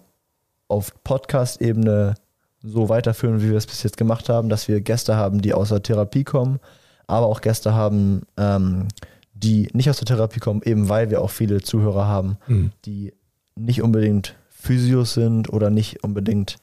auf 0.67 0.93
Podcast-Ebene 1.03 2.15
so 2.61 2.87
weiterführen, 2.89 3.41
wie 3.41 3.49
wir 3.49 3.57
es 3.57 3.67
bis 3.67 3.83
jetzt 3.83 3.97
gemacht 3.97 4.29
haben, 4.29 4.49
dass 4.49 4.67
wir 4.67 4.79
Gäste 4.81 5.15
haben, 5.15 5.41
die 5.41 5.53
aus 5.53 5.69
der 5.69 5.83
Therapie 5.83 6.23
kommen, 6.23 6.59
aber 7.07 7.25
auch 7.25 7.41
Gäste 7.41 7.73
haben, 7.73 8.21
ähm, 8.37 8.87
die 9.33 9.67
nicht 9.73 9.89
aus 9.89 9.97
der 9.97 10.05
Therapie 10.05 10.39
kommen, 10.39 10.61
eben 10.63 10.87
weil 10.89 11.09
wir 11.09 11.21
auch 11.21 11.29
viele 11.31 11.61
Zuhörer 11.61 12.07
haben, 12.07 12.37
Mhm. 12.47 12.71
die 12.85 13.13
nicht 13.55 13.81
unbedingt 13.81 14.35
Physios 14.49 15.13
sind 15.13 15.51
oder 15.51 15.69
nicht 15.69 16.03
unbedingt 16.03 16.57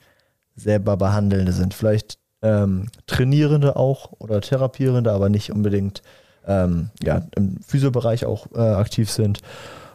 selber 0.56 0.96
Behandelnde 0.96 1.52
sind. 1.52 1.74
Vielleicht 1.74 2.18
ähm, 2.42 2.88
Trainierende 3.06 3.76
auch 3.76 4.12
oder 4.18 4.40
Therapierende, 4.40 5.12
aber 5.12 5.28
nicht 5.28 5.52
unbedingt 5.52 6.02
ähm, 6.46 6.90
ja, 7.02 7.22
im 7.36 7.58
Physiobereich 7.60 8.24
auch 8.24 8.46
äh, 8.54 8.58
aktiv 8.58 9.10
sind. 9.10 9.40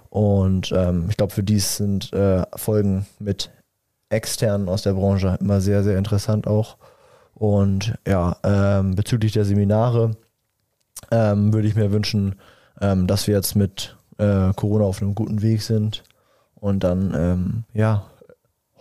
Und 0.09 0.71
ähm, 0.71 1.07
ich 1.09 1.17
glaube, 1.17 1.33
für 1.33 1.43
dies 1.43 1.77
sind 1.77 2.13
äh, 2.13 2.43
Folgen 2.55 3.05
mit 3.19 3.49
Externen 4.09 4.69
aus 4.69 4.83
der 4.83 4.93
Branche 4.93 5.37
immer 5.41 5.59
sehr, 5.59 5.83
sehr 5.83 5.97
interessant 5.97 6.47
auch. 6.47 6.77
Und 7.33 7.95
ja, 8.07 8.37
ähm, 8.43 8.95
bezüglich 8.95 9.33
der 9.33 9.43
Seminare 9.43 10.11
ähm, 11.11 11.53
würde 11.53 11.67
ich 11.67 11.75
mir 11.75 11.91
wünschen, 11.91 12.35
ähm, 12.79 13.07
dass 13.07 13.27
wir 13.27 13.35
jetzt 13.35 13.55
mit 13.55 13.97
äh, 14.17 14.53
Corona 14.55 14.85
auf 14.85 15.01
einem 15.01 15.15
guten 15.15 15.41
Weg 15.41 15.61
sind 15.61 16.03
und 16.65 16.83
dann 16.83 17.13
ähm, 17.15 17.63
ja 17.73 18.05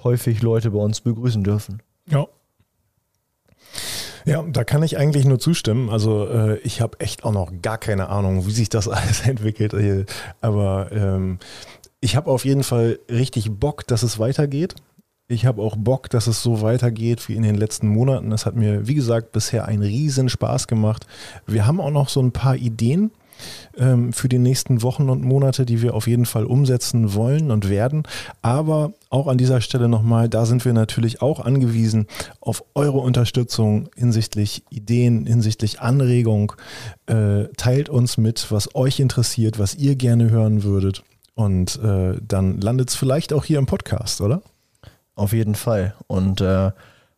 häufig 0.03 0.43
Leute 0.43 0.71
bei 0.71 0.79
uns 0.79 1.01
begrüßen 1.01 1.45
dürfen. 1.45 1.83
Ja. 2.09 2.27
Ja, 4.27 4.43
da 4.43 4.65
kann 4.65 4.83
ich 4.83 4.97
eigentlich 4.97 5.27
nur 5.27 5.39
zustimmen. 5.39 5.91
Also 5.91 6.27
äh, 6.27 6.59
ich 6.61 6.81
habe 6.81 6.99
echt 7.01 7.25
auch 7.25 7.33
noch 7.33 7.53
gar 7.61 7.77
keine 7.77 8.09
Ahnung, 8.09 8.47
wie 8.47 8.53
sich 8.53 8.71
das 8.71 8.89
alles 8.89 9.27
entwickelt. 9.27 9.75
Aber 10.41 10.91
ähm, 10.93 11.39
ich 12.01 12.17
habe 12.17 12.31
auf 12.31 12.47
jeden 12.47 12.63
Fall 12.63 12.99
richtig 13.11 13.51
Bock, 13.51 13.87
dass 13.87 14.03
es 14.03 14.19
weitergeht. 14.19 14.75
Ich 15.27 15.45
habe 15.45 15.63
auch 15.63 15.77
Bock, 15.77 16.09
dass 16.09 16.27
es 16.27 16.43
so 16.43 16.63
weitergeht 16.63 17.29
wie 17.29 17.35
in 17.35 17.43
den 17.43 17.55
letzten 17.55 17.89
Monaten. 17.89 18.33
Es 18.33 18.47
hat 18.47 18.57
mir, 18.57 18.87
wie 18.87 18.95
gesagt, 18.95 19.33
bisher 19.33 19.67
einen 19.67 19.83
riesen 19.83 20.31
Spaß 20.31 20.69
gemacht. 20.69 21.07
Wir 21.47 21.67
haben 21.67 21.81
auch 21.81 21.91
noch 21.91 22.09
so 22.09 22.21
ein 22.21 22.33
paar 22.33 22.57
Ideen 22.57 23.11
ähm, 23.77 24.13
für 24.13 24.29
die 24.29 24.39
nächsten 24.39 24.83
Wochen 24.83 25.09
und 25.11 25.23
Monate, 25.23 25.67
die 25.67 25.83
wir 25.83 25.95
auf 25.95 26.07
jeden 26.07 26.27
Fall 26.27 26.45
umsetzen 26.45 27.15
wollen 27.15 27.51
und 27.51 27.69
werden. 27.69 28.05
Aber 28.43 28.93
auch 29.11 29.27
an 29.27 29.39
dieser 29.39 29.61
Stelle 29.61 29.89
nochmal, 29.89 30.29
da 30.29 30.47
sind 30.47 30.65
wir 30.65 30.73
natürlich 30.73 31.23
auch 31.23 31.41
angewiesen 31.41 32.07
auf 32.41 32.65
eure 32.75 32.99
Unterstützung 32.99 33.89
hinsichtlich 33.97 34.63
Ideen, 34.71 35.27
hinsichtlich 35.27 35.81
Anregung. 35.81 36.53
Äh, 37.07 37.45
teilt 37.57 37.89
uns 37.89 38.17
mit, 38.17 38.51
was 38.51 38.75
euch 38.75 39.01
interessiert, 39.01 39.59
was 39.59 39.75
ihr 39.75 39.97
gerne 39.97 40.31
hören 40.31 40.63
würdet. 40.63 41.03
Und 41.35 41.81
äh, 41.83 42.15
dann 42.27 42.61
landet 42.61 42.91
es 42.91 42.95
vielleicht 42.95 43.33
auch 43.33 43.45
hier 43.45 43.59
im 43.59 43.67
Podcast, 43.67 44.21
oder? 44.21 44.43
Auf 45.17 45.33
jeden 45.33 45.55
Fall. 45.55 45.95
Und 46.07 46.41
äh, 46.41 46.71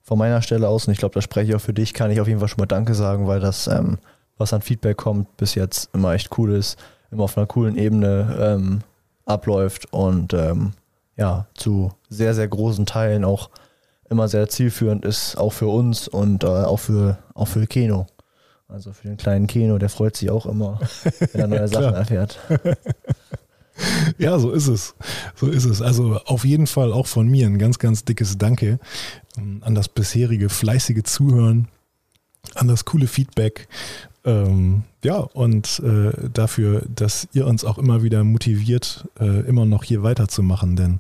von 0.03 0.19
meiner 0.19 0.43
Stelle 0.43 0.69
aus, 0.69 0.87
und 0.87 0.93
ich 0.93 0.99
glaube, 0.99 1.15
da 1.15 1.21
spreche 1.21 1.51
ich 1.51 1.57
auch 1.57 1.61
für 1.61 1.75
dich, 1.75 1.93
kann 1.93 2.11
ich 2.11 2.21
auf 2.21 2.29
jeden 2.29 2.39
Fall 2.41 2.49
schon 2.49 2.61
mal 2.61 2.67
Danke 2.67 2.95
sagen, 2.95 3.27
weil 3.27 3.41
das, 3.41 3.67
ähm, 3.67 3.99
was 4.39 4.53
an 4.53 4.63
Feedback 4.63 4.97
kommt, 4.97 5.37
bis 5.37 5.55
jetzt 5.55 5.91
immer 5.95 6.13
echt 6.13 6.37
cool 6.39 6.53
ist, 6.53 6.79
immer 7.11 7.25
auf 7.25 7.37
einer 7.37 7.47
coolen 7.47 7.77
Ebene 7.77 8.37
ähm, 8.41 8.81
abläuft 9.25 9.93
und 9.93 10.35
ähm, 10.35 10.73
ja, 11.17 11.47
zu 11.55 11.93
sehr, 12.09 12.35
sehr 12.35 12.49
großen 12.49 12.87
Teilen 12.87 13.25
auch 13.25 13.51
immer 14.09 14.29
sehr 14.29 14.49
zielführend 14.49 15.05
ist, 15.05 15.37
auch 15.37 15.53
für 15.53 15.67
uns 15.67 16.07
und 16.09 16.45
äh, 16.45 16.47
auch 16.47 16.79
für 16.79 17.19
auch 17.35 17.49
für 17.49 17.67
Keno. 17.67 18.07
Also 18.69 18.93
für 18.93 19.09
den 19.09 19.17
kleinen 19.17 19.47
Keno, 19.47 19.79
der 19.79 19.89
freut 19.89 20.17
sich 20.17 20.31
auch 20.31 20.47
immer, 20.47 20.81
wenn 21.33 21.41
er 21.41 21.47
neue 21.47 21.61
Ja, 21.61 21.69
Sachen 21.69 21.95
erfährt. 21.95 22.39
Ja, 24.19 24.39
so 24.39 24.53
ist 24.53 24.69
es. 24.69 24.95
So 25.35 25.49
ist 25.49 25.65
es. 25.65 25.83
Also 25.83 26.17
auf 26.25 26.45
jeden 26.45 26.67
Fall 26.67 26.93
auch 26.93 27.07
von 27.07 27.29
mir 27.29 27.47
ein 27.47 27.59
ganz, 27.59 27.79
ganz 27.79 28.05
dickes 28.05 28.39
Danke 28.39 28.79
ähm, 29.37 29.61
an 29.65 29.75
das 29.75 29.89
bisherige 29.89 30.49
fleißige 30.49 31.03
Zuhören, 31.03 31.69
an 32.55 32.69
das 32.69 32.85
coole 32.85 33.07
Feedback. 33.07 33.69
Ähm, 34.27 34.83
ja, 35.05 35.19
und 35.19 35.81
äh, 35.85 36.29
dafür, 36.33 36.83
dass 36.93 37.29
ihr 37.33 37.47
uns 37.47 37.65
auch 37.65 37.79
immer 37.79 38.03
wieder 38.03 38.25
motiviert, 38.25 39.09
äh, 39.21 39.41
immer 39.47 39.65
noch 39.65 39.85
hier 39.85 40.03
weiterzumachen. 40.03 40.75
Denn 40.75 40.99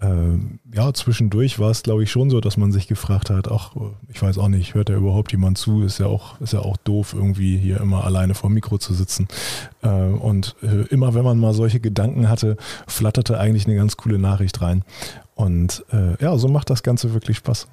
ähm, 0.00 0.60
ja, 0.72 0.92
zwischendurch 0.92 1.58
war 1.58 1.70
es, 1.70 1.82
glaube 1.82 2.02
ich, 2.02 2.10
schon 2.10 2.28
so, 2.28 2.40
dass 2.40 2.58
man 2.58 2.70
sich 2.70 2.86
gefragt 2.86 3.30
hat, 3.30 3.50
ach, 3.50 3.72
ich 4.08 4.20
weiß 4.20 4.36
auch 4.36 4.48
nicht, 4.48 4.74
hört 4.74 4.90
da 4.90 4.94
überhaupt 4.94 5.32
jemand 5.32 5.56
zu? 5.56 5.82
Ist 5.82 5.98
ja 5.98 6.06
auch, 6.06 6.38
ist 6.42 6.52
ja 6.52 6.60
auch 6.60 6.76
doof, 6.76 7.14
irgendwie 7.14 7.56
hier 7.56 7.80
immer 7.80 8.04
alleine 8.04 8.34
vor 8.34 8.50
Mikro 8.50 8.76
zu 8.76 8.92
sitzen. 8.92 9.28
Äh, 9.82 9.88
und 9.88 10.54
äh, 10.62 10.82
immer 10.88 11.14
wenn 11.14 11.24
man 11.24 11.38
mal 11.38 11.54
solche 11.54 11.80
Gedanken 11.80 12.28
hatte, 12.28 12.58
flatterte 12.86 13.40
eigentlich 13.40 13.66
eine 13.66 13.76
ganz 13.76 13.96
coole 13.96 14.18
Nachricht 14.18 14.60
rein. 14.60 14.84
Und 15.34 15.84
äh, 15.90 16.22
ja, 16.22 16.36
so 16.36 16.48
macht 16.48 16.68
das 16.68 16.82
Ganze 16.82 17.14
wirklich 17.14 17.38
Spaß. 17.38 17.66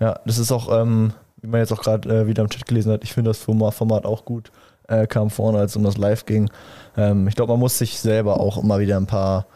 Ja, 0.00 0.18
das 0.24 0.38
ist 0.38 0.50
auch, 0.50 0.80
ähm, 0.80 1.12
wie 1.40 1.46
man 1.46 1.60
jetzt 1.60 1.72
auch 1.72 1.82
gerade 1.82 2.08
äh, 2.08 2.26
wieder 2.26 2.42
im 2.42 2.48
Chat 2.48 2.66
gelesen 2.66 2.92
hat, 2.92 3.04
ich 3.04 3.12
finde 3.12 3.30
das 3.30 3.38
Format, 3.38 4.04
auch 4.04 4.24
gut. 4.24 4.50
Äh, 4.88 5.06
kam 5.06 5.30
vorne, 5.30 5.58
als 5.58 5.72
es 5.72 5.76
um 5.76 5.84
das 5.84 5.98
Live 5.98 6.26
ging. 6.26 6.50
Ähm, 6.96 7.28
ich 7.28 7.36
glaube, 7.36 7.52
man 7.52 7.60
muss 7.60 7.78
sich 7.78 8.00
selber 8.00 8.40
auch 8.40 8.60
immer 8.62 8.80
wieder 8.80 8.96
ein 8.96 9.06
paar 9.06 9.46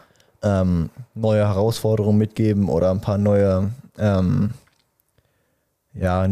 ähm, 0.41 0.89
neue 1.13 1.45
Herausforderungen 1.45 2.17
mitgeben 2.17 2.69
oder 2.69 2.91
ein 2.91 3.01
paar 3.01 3.17
neue, 3.17 3.71
ähm, 3.97 4.51
ja, 5.93 6.27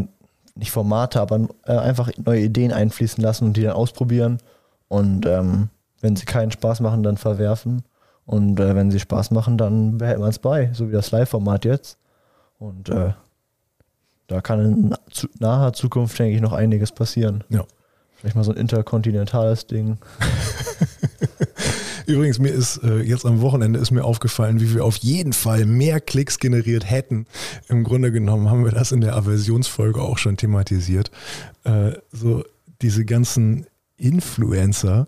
nicht 0.55 0.71
Formate, 0.71 1.19
aber 1.19 1.47
äh, 1.65 1.77
einfach 1.77 2.11
neue 2.23 2.41
Ideen 2.41 2.71
einfließen 2.71 3.21
lassen 3.21 3.45
und 3.45 3.57
die 3.57 3.63
dann 3.63 3.73
ausprobieren. 3.73 4.37
Und 4.87 5.25
ähm, 5.25 5.69
wenn 5.99 6.15
sie 6.15 6.25
keinen 6.25 6.51
Spaß 6.51 6.79
machen, 6.79 7.03
dann 7.03 7.17
verwerfen. 7.17 7.83
Und 8.25 8.59
äh, 8.59 8.75
wenn 8.75 8.91
sie 8.91 8.99
Spaß 8.99 9.31
machen, 9.31 9.57
dann 9.57 9.97
behält 9.97 10.19
man 10.19 10.29
es 10.29 10.39
bei, 10.39 10.71
so 10.73 10.87
wie 10.87 10.93
das 10.93 11.11
Live-Format 11.11 11.65
jetzt. 11.65 11.97
Und 12.59 12.89
äh, 12.89 13.13
da 14.27 14.41
kann 14.41 14.59
in 14.59 14.95
naher 15.39 15.73
Zukunft, 15.73 16.17
denke 16.17 16.35
ich, 16.35 16.41
noch 16.41 16.53
einiges 16.53 16.91
passieren. 16.91 17.43
Ja. 17.49 17.65
Vielleicht 18.15 18.35
mal 18.35 18.43
so 18.43 18.51
ein 18.51 18.57
interkontinentales 18.57 19.67
Ding. 19.67 19.97
Übrigens, 22.05 22.39
mir 22.39 22.51
ist 22.51 22.77
äh, 22.83 23.01
jetzt 23.01 23.25
am 23.25 23.41
Wochenende 23.41 23.79
ist 23.79 23.91
mir 23.91 24.03
aufgefallen, 24.03 24.59
wie 24.59 24.73
wir 24.73 24.85
auf 24.85 24.97
jeden 24.97 25.33
Fall 25.33 25.65
mehr 25.65 25.99
Klicks 25.99 26.39
generiert 26.39 26.89
hätten. 26.89 27.25
Im 27.67 27.83
Grunde 27.83 28.11
genommen 28.11 28.49
haben 28.49 28.63
wir 28.63 28.71
das 28.71 28.91
in 28.91 29.01
der 29.01 29.15
Aversionsfolge 29.15 30.01
auch 30.01 30.17
schon 30.17 30.37
thematisiert. 30.37 31.11
Äh, 31.63 31.93
so 32.11 32.43
diese 32.81 33.05
ganzen 33.05 33.67
Influencer 33.97 35.05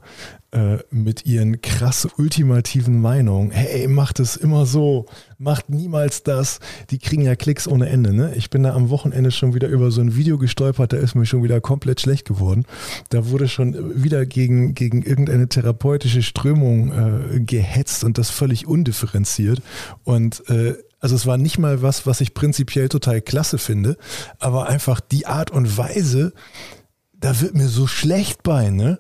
äh, 0.52 0.78
mit 0.90 1.26
ihren 1.26 1.62
krass 1.62 2.08
ultimativen 2.18 3.02
Meinungen. 3.02 3.52
Hey, 3.52 3.88
macht 3.88 4.20
es 4.20 4.36
immer 4.38 4.66
so, 4.66 5.08
macht 5.38 5.70
niemals 5.70 6.24
das. 6.24 6.60
Die 6.92 7.00
kriegen 7.00 7.24
ja 7.24 7.36
Klicks 7.36 7.68
ohne 7.68 7.90
Ende. 7.90 8.14
Ne? 8.14 8.34
Ich 8.36 8.50
bin 8.50 8.64
da 8.64 8.74
am 8.74 8.90
Wochenende 8.90 9.32
schon 9.32 9.54
wieder 9.54 9.68
über 9.68 9.92
so 9.92 10.02
ein 10.02 10.16
Video 10.16 10.38
gestolpert, 10.38 10.94
da 10.94 10.98
ist 10.98 11.16
mir 11.16 11.26
schon 11.26 11.44
wieder 11.44 11.62
komplett 11.62 12.00
schlecht 12.00 12.26
geworden. 12.28 12.66
Da 13.10 13.30
wurde 13.30 13.48
schon 13.48 14.02
wieder 14.02 14.26
gegen, 14.26 14.76
gegen 14.76 15.02
irgendeine 15.02 15.50
therapeutische 15.50 16.22
Strömung 16.22 16.92
äh, 16.92 17.40
gehetzt 17.40 18.04
und 18.04 18.18
das 18.18 18.30
völlig 18.30 18.68
undifferenziert. 18.68 19.62
Und 20.04 20.48
äh, 20.50 20.76
also 21.00 21.16
es 21.16 21.28
war 21.28 21.38
nicht 21.38 21.60
mal 21.60 21.82
was, 21.82 22.08
was 22.08 22.22
ich 22.22 22.34
prinzipiell 22.34 22.90
total 22.90 23.22
klasse 23.22 23.58
finde, 23.58 23.98
aber 24.40 24.68
einfach 24.68 25.00
die 25.00 25.28
Art 25.28 25.52
und 25.52 25.78
Weise, 25.78 26.34
da 27.26 27.42
wird 27.42 27.56
mir 27.56 27.68
so 27.68 27.88
schlecht 27.88 28.44
bei, 28.44 28.70
ne? 28.70 29.00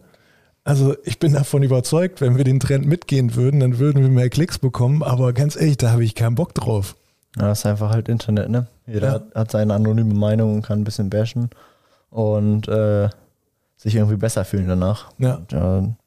Also 0.64 0.96
ich 1.04 1.20
bin 1.20 1.34
davon 1.34 1.62
überzeugt, 1.62 2.22
wenn 2.22 2.38
wir 2.38 2.44
den 2.44 2.60
Trend 2.60 2.88
mitgehen 2.88 3.36
würden, 3.36 3.60
dann 3.60 3.78
würden 3.78 4.02
wir 4.02 4.10
mehr 4.10 4.30
Klicks 4.32 4.58
bekommen, 4.58 5.04
aber 5.04 5.32
ganz 5.32 5.56
ehrlich, 5.56 5.78
da 5.78 5.92
habe 5.92 6.04
ich 6.04 6.16
keinen 6.16 6.34
Bock 6.34 6.56
drauf. 6.56 6.96
Ja, 7.38 7.50
das 7.50 7.60
ist 7.60 7.66
einfach 7.68 7.92
halt 7.92 8.10
Internet, 8.10 8.50
ne? 8.50 8.66
Jeder 8.88 9.08
Ja. 9.08 9.14
hat, 9.14 9.36
hat 9.36 9.52
seine 9.52 9.76
anonyme 9.76 10.16
Meinung 10.16 10.56
und 10.56 10.62
kann 10.64 10.80
ein 10.80 10.84
bisschen 10.84 11.12
bashen 11.12 11.52
und 12.10 12.68
äh, 12.68 13.10
sich 13.78 13.94
irgendwie 13.96 14.16
besser 14.16 14.44
fühlen 14.44 14.68
danach. 14.68 15.12
Ja. 15.20 15.36
Und, 15.36 15.52
ja, 15.52 15.78
ein 15.80 15.98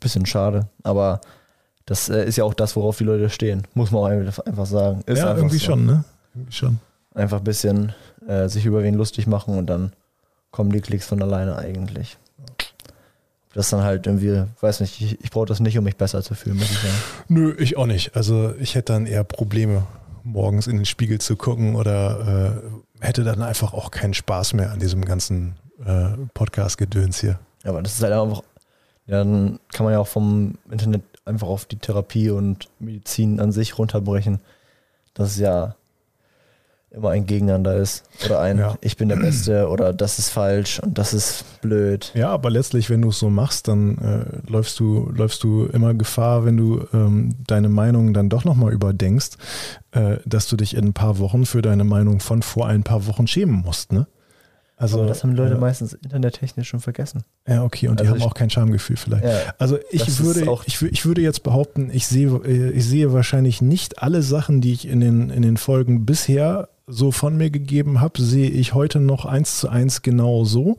bisschen 0.00 0.26
schade. 0.26 0.66
Aber 0.82 1.20
das 1.86 2.08
äh, 2.08 2.24
ist 2.24 2.36
ja 2.36 2.44
auch 2.44 2.54
das, 2.54 2.74
worauf 2.74 2.98
die 2.98 3.04
Leute 3.04 3.30
stehen. 3.30 3.62
Muss 3.74 3.92
man 3.92 4.02
auch 4.02 4.42
einfach 4.46 4.66
sagen. 4.66 5.02
Ist 5.06 5.18
ja, 5.18 5.36
irgendwie 5.36 5.58
so. 5.58 5.66
schon, 5.66 5.86
ne? 5.86 6.04
Irgendwie 6.34 6.52
schon. 6.52 6.80
Einfach 7.14 7.38
ein 7.38 7.44
bisschen 7.44 7.92
äh, 8.26 8.48
sich 8.48 8.66
über 8.66 8.82
wen 8.82 8.94
lustig 8.94 9.28
machen 9.28 9.56
und 9.56 9.66
dann 9.66 9.92
kommen 10.50 10.70
die 10.70 10.80
Klicks 10.80 11.06
von 11.06 11.22
alleine 11.22 11.56
eigentlich. 11.56 12.16
Das 13.54 13.70
dann 13.70 13.82
halt 13.82 14.06
irgendwie, 14.06 14.44
weiß 14.60 14.80
nicht, 14.80 15.00
ich, 15.00 15.24
ich 15.24 15.30
brauche 15.30 15.46
das 15.46 15.60
nicht, 15.60 15.78
um 15.78 15.84
mich 15.84 15.96
besser 15.96 16.22
zu 16.22 16.34
fühlen, 16.34 16.56
muss 16.56 16.70
ich 16.70 16.78
sagen. 16.78 16.94
Nö, 17.28 17.54
ich 17.58 17.76
auch 17.76 17.86
nicht. 17.86 18.14
Also 18.14 18.54
ich 18.60 18.74
hätte 18.74 18.92
dann 18.92 19.06
eher 19.06 19.24
Probleme, 19.24 19.86
morgens 20.22 20.66
in 20.66 20.76
den 20.76 20.84
Spiegel 20.84 21.20
zu 21.20 21.36
gucken 21.36 21.74
oder 21.74 22.60
äh, 23.00 23.04
hätte 23.04 23.24
dann 23.24 23.42
einfach 23.42 23.72
auch 23.72 23.90
keinen 23.90 24.14
Spaß 24.14 24.52
mehr 24.52 24.70
an 24.70 24.78
diesem 24.78 25.04
ganzen 25.04 25.56
äh, 25.84 26.10
Podcast-Gedöns 26.34 27.20
hier. 27.20 27.38
Ja, 27.64 27.70
aber 27.70 27.82
das 27.82 27.94
ist 27.94 28.02
halt 28.02 28.12
einfach, 28.12 28.42
ja, 29.06 29.18
dann 29.18 29.58
kann 29.72 29.84
man 29.84 29.94
ja 29.94 29.98
auch 29.98 30.08
vom 30.08 30.58
Internet 30.70 31.02
einfach 31.24 31.48
auf 31.48 31.64
die 31.64 31.76
Therapie 31.76 32.30
und 32.30 32.68
Medizin 32.78 33.40
an 33.40 33.52
sich 33.52 33.78
runterbrechen, 33.78 34.40
dass 35.14 35.30
es 35.30 35.38
ja 35.38 35.74
immer 36.90 37.10
ein 37.10 37.26
Gegeneinander 37.26 37.76
ist. 37.76 38.04
Oder 38.24 38.40
ein 38.40 38.58
Ja. 38.58 38.76
Ich 38.80 38.96
bin 38.96 39.08
der 39.08 39.16
Beste 39.16 39.68
oder 39.68 39.92
das 39.92 40.18
ist 40.18 40.30
falsch 40.30 40.80
und 40.80 40.96
das 40.98 41.12
ist 41.12 41.44
blöd. 41.60 42.10
Ja, 42.14 42.30
aber 42.30 42.50
letztlich, 42.50 42.88
wenn 42.88 43.02
du 43.02 43.10
es 43.10 43.18
so 43.18 43.28
machst, 43.30 43.68
dann 43.68 43.98
äh, 43.98 44.50
läufst, 44.50 44.80
du, 44.80 45.10
läufst 45.14 45.42
du 45.44 45.66
immer 45.66 45.92
Gefahr, 45.94 46.44
wenn 46.46 46.56
du 46.56 46.86
ähm, 46.94 47.34
deine 47.46 47.68
Meinung 47.68 48.14
dann 48.14 48.28
doch 48.30 48.44
nochmal 48.44 48.72
überdenkst, 48.72 49.32
äh, 49.92 50.16
dass 50.24 50.48
du 50.48 50.56
dich 50.56 50.74
in 50.76 50.86
ein 50.86 50.92
paar 50.94 51.18
Wochen 51.18 51.44
für 51.46 51.60
deine 51.62 51.84
Meinung 51.84 52.20
von 52.20 52.42
vor 52.42 52.66
ein 52.68 52.82
paar 52.84 53.06
Wochen 53.06 53.26
schämen 53.26 53.56
musst. 53.56 53.92
Ne? 53.92 54.06
Also, 54.76 54.98
Aber 55.00 55.08
das 55.08 55.22
haben 55.24 55.30
die 55.32 55.36
Leute 55.36 55.54
äh, 55.54 55.58
meistens 55.58 55.92
internettechnisch 55.92 56.68
schon 56.68 56.80
vergessen. 56.80 57.22
Ja, 57.46 57.64
okay, 57.64 57.88
und 57.88 57.98
die 57.98 58.02
Also 58.04 58.12
haben 58.12 58.18
ich- 58.20 58.24
auch 58.26 58.34
kein 58.34 58.48
Schamgefühl 58.48 58.96
vielleicht. 58.96 59.24
Ja, 59.24 59.52
Also 59.58 59.76
ich 59.90 60.20
würde, 60.22 60.48
auch- 60.48 60.62
ich, 60.66 60.80
ich 60.82 61.04
würde 61.04 61.20
jetzt 61.20 61.42
behaupten, 61.42 61.90
ich 61.92 62.06
sehe, 62.06 62.28
äh, 62.46 62.70
ich 62.70 62.86
sehe 62.86 63.12
wahrscheinlich 63.12 63.60
nicht 63.60 64.00
alle 64.02 64.22
Sachen, 64.22 64.60
die 64.62 64.72
ich 64.72 64.88
in 64.88 65.00
den, 65.00 65.30
in 65.30 65.42
den 65.42 65.56
Folgen 65.58 66.06
bisher 66.06 66.68
so 66.88 67.12
von 67.12 67.36
mir 67.36 67.50
gegeben 67.50 68.00
habe, 68.00 68.20
sehe 68.20 68.50
ich 68.50 68.74
heute 68.74 69.00
noch 69.00 69.24
eins 69.24 69.58
zu 69.58 69.68
eins 69.68 70.02
genau 70.02 70.44
so. 70.44 70.76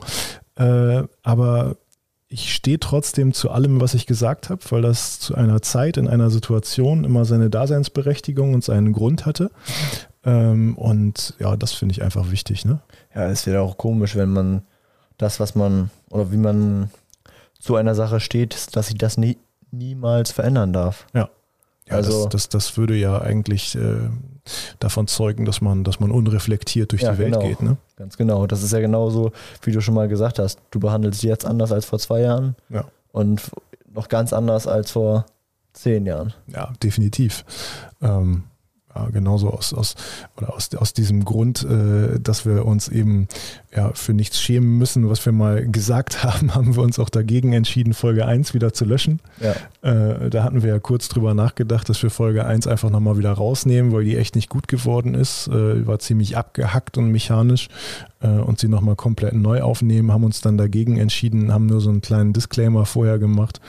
Äh, 0.56 1.04
aber 1.22 1.76
ich 2.28 2.54
stehe 2.54 2.78
trotzdem 2.78 3.32
zu 3.32 3.50
allem, 3.50 3.80
was 3.80 3.94
ich 3.94 4.06
gesagt 4.06 4.50
habe, 4.50 4.60
weil 4.70 4.82
das 4.82 5.18
zu 5.18 5.34
einer 5.34 5.62
Zeit, 5.62 5.96
in 5.96 6.08
einer 6.08 6.30
Situation 6.30 7.04
immer 7.04 7.24
seine 7.24 7.50
Daseinsberechtigung 7.50 8.54
und 8.54 8.62
seinen 8.62 8.92
Grund 8.92 9.26
hatte. 9.26 9.50
Ähm, 10.24 10.76
und 10.76 11.34
ja, 11.40 11.56
das 11.56 11.72
finde 11.72 11.92
ich 11.92 12.02
einfach 12.02 12.30
wichtig. 12.30 12.64
Ne? 12.64 12.80
Ja, 13.14 13.28
es 13.28 13.46
wäre 13.46 13.62
auch 13.62 13.78
komisch, 13.78 14.14
wenn 14.14 14.30
man 14.30 14.62
das, 15.18 15.40
was 15.40 15.54
man 15.54 15.90
oder 16.10 16.30
wie 16.30 16.36
man 16.36 16.90
zu 17.58 17.74
einer 17.74 17.94
Sache 17.94 18.20
steht, 18.20 18.76
dass 18.76 18.86
sich 18.86 18.96
das 18.96 19.18
nie, 19.18 19.36
niemals 19.72 20.30
verändern 20.30 20.72
darf. 20.72 21.06
Ja, 21.12 21.30
Also- 21.96 22.24
das, 22.24 22.48
das, 22.48 22.48
das 22.68 22.76
würde 22.76 22.94
ja 22.94 23.20
eigentlich 23.20 23.74
äh, 23.76 24.08
davon 24.78 25.06
zeugen, 25.06 25.44
dass 25.44 25.60
man, 25.60 25.84
dass 25.84 26.00
man 26.00 26.10
unreflektiert 26.10 26.92
durch 26.92 27.02
Ja, 27.02 27.12
die 27.12 27.18
Welt 27.18 27.32
genau. 27.34 27.46
geht. 27.46 27.62
Ne? 27.62 27.76
Ganz 27.96 28.16
genau. 28.16 28.46
Das 28.46 28.62
ist 28.62 28.72
ja 28.72 28.80
genauso, 28.80 29.32
wie 29.62 29.72
du 29.72 29.80
schon 29.80 29.94
mal 29.94 30.08
gesagt 30.08 30.38
hast. 30.38 30.58
Du 30.70 30.80
behandelst 30.80 31.20
sie 31.20 31.28
jetzt 31.28 31.44
anders 31.46 31.72
als 31.72 31.84
vor 31.84 31.98
zwei 31.98 32.20
Jahren 32.20 32.56
Ja. 32.68 32.84
und 33.12 33.42
noch 33.92 34.08
ganz 34.08 34.32
anders 34.32 34.66
als 34.66 34.90
vor 34.92 35.26
zehn 35.72 36.06
Jahren. 36.06 36.32
Ja, 36.48 36.72
definitiv. 36.82 37.44
Ähm, 38.02 38.44
ja, 38.94 39.08
genauso 39.10 39.50
aus, 39.50 39.72
aus, 39.72 39.94
oder 40.36 40.54
aus, 40.54 40.74
aus 40.74 40.92
diesem 40.92 41.24
Grund, 41.24 41.64
äh, 41.64 42.18
dass 42.20 42.44
wir 42.44 42.66
uns 42.66 42.88
eben 42.88 43.28
ja, 43.74 43.92
für 43.94 44.14
nichts 44.14 44.40
schämen 44.40 44.78
müssen, 44.78 45.08
was 45.08 45.24
wir 45.24 45.32
mal 45.32 45.66
gesagt 45.68 46.24
haben, 46.24 46.54
haben 46.54 46.74
wir 46.76 46.82
uns 46.82 46.98
auch 46.98 47.10
dagegen 47.10 47.52
entschieden, 47.52 47.94
Folge 47.94 48.26
1 48.26 48.52
wieder 48.54 48.72
zu 48.72 48.84
löschen. 48.84 49.20
Ja. 49.40 49.54
Äh, 49.88 50.30
da 50.30 50.42
hatten 50.42 50.62
wir 50.62 50.70
ja 50.70 50.78
kurz 50.78 51.08
drüber 51.08 51.34
nachgedacht, 51.34 51.88
dass 51.88 52.02
wir 52.02 52.10
Folge 52.10 52.44
1 52.44 52.66
einfach 52.66 52.90
nochmal 52.90 53.16
wieder 53.16 53.32
rausnehmen, 53.32 53.92
weil 53.92 54.04
die 54.04 54.16
echt 54.16 54.34
nicht 54.34 54.48
gut 54.48 54.66
geworden 54.66 55.14
ist. 55.14 55.48
Äh, 55.48 55.86
war 55.86 55.98
ziemlich 56.00 56.36
abgehackt 56.36 56.98
und 56.98 57.10
mechanisch 57.12 57.68
äh, 58.20 58.28
und 58.28 58.58
sie 58.58 58.68
nochmal 58.68 58.96
komplett 58.96 59.34
neu 59.34 59.62
aufnehmen, 59.62 60.12
haben 60.12 60.24
uns 60.24 60.40
dann 60.40 60.58
dagegen 60.58 60.96
entschieden, 60.96 61.52
haben 61.52 61.66
nur 61.66 61.80
so 61.80 61.90
einen 61.90 62.00
kleinen 62.00 62.32
Disclaimer 62.32 62.86
vorher 62.86 63.18
gemacht, 63.18 63.60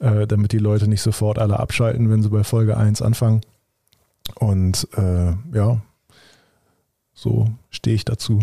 äh, 0.00 0.26
damit 0.26 0.52
die 0.52 0.58
Leute 0.58 0.88
nicht 0.88 1.02
sofort 1.02 1.38
alle 1.38 1.58
abschalten, 1.58 2.10
wenn 2.10 2.22
sie 2.22 2.28
bei 2.28 2.44
Folge 2.44 2.76
1 2.76 3.00
anfangen. 3.02 3.40
Und 4.34 4.88
äh, 4.96 5.34
ja, 5.52 5.80
so 7.14 7.48
stehe 7.70 7.96
ich 7.96 8.04
dazu. 8.04 8.40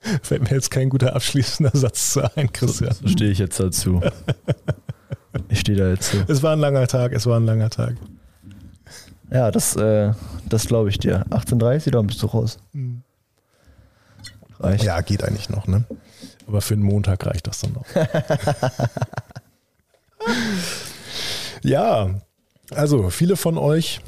Fällt 0.22 0.42
mir 0.42 0.50
jetzt 0.50 0.70
kein 0.70 0.88
guter 0.88 1.14
abschließender 1.14 1.72
Satz 1.74 2.12
zu 2.12 2.36
ein, 2.36 2.52
Christian. 2.52 2.94
So 2.94 3.08
stehe 3.08 3.30
ich 3.30 3.38
jetzt 3.38 3.58
dazu. 3.58 4.00
ich 5.48 5.60
stehe 5.60 5.76
da 5.76 5.88
jetzt 5.88 6.10
zu. 6.10 6.24
Es 6.28 6.42
war 6.42 6.52
ein 6.52 6.60
langer 6.60 6.86
Tag, 6.86 7.12
es 7.12 7.26
war 7.26 7.38
ein 7.38 7.44
langer 7.44 7.70
Tag. 7.70 7.96
Ja, 9.30 9.50
das, 9.50 9.76
äh, 9.76 10.12
das 10.48 10.66
glaube 10.66 10.88
ich 10.88 10.98
dir. 10.98 11.26
18.30 11.30 11.90
dann 11.90 12.06
bist 12.06 12.22
du 12.22 12.26
raus. 12.26 12.58
Reicht. 14.60 14.84
Ja, 14.84 15.00
geht 15.02 15.22
eigentlich 15.22 15.50
noch, 15.50 15.66
ne? 15.66 15.84
Aber 16.46 16.60
für 16.60 16.74
einen 16.74 16.82
Montag 16.82 17.26
reicht 17.26 17.46
das 17.46 17.60
dann 17.60 17.72
noch. 17.74 17.84
ja, 21.62 22.20
also 22.70 23.10
viele 23.10 23.36
von 23.36 23.58
euch 23.58 24.00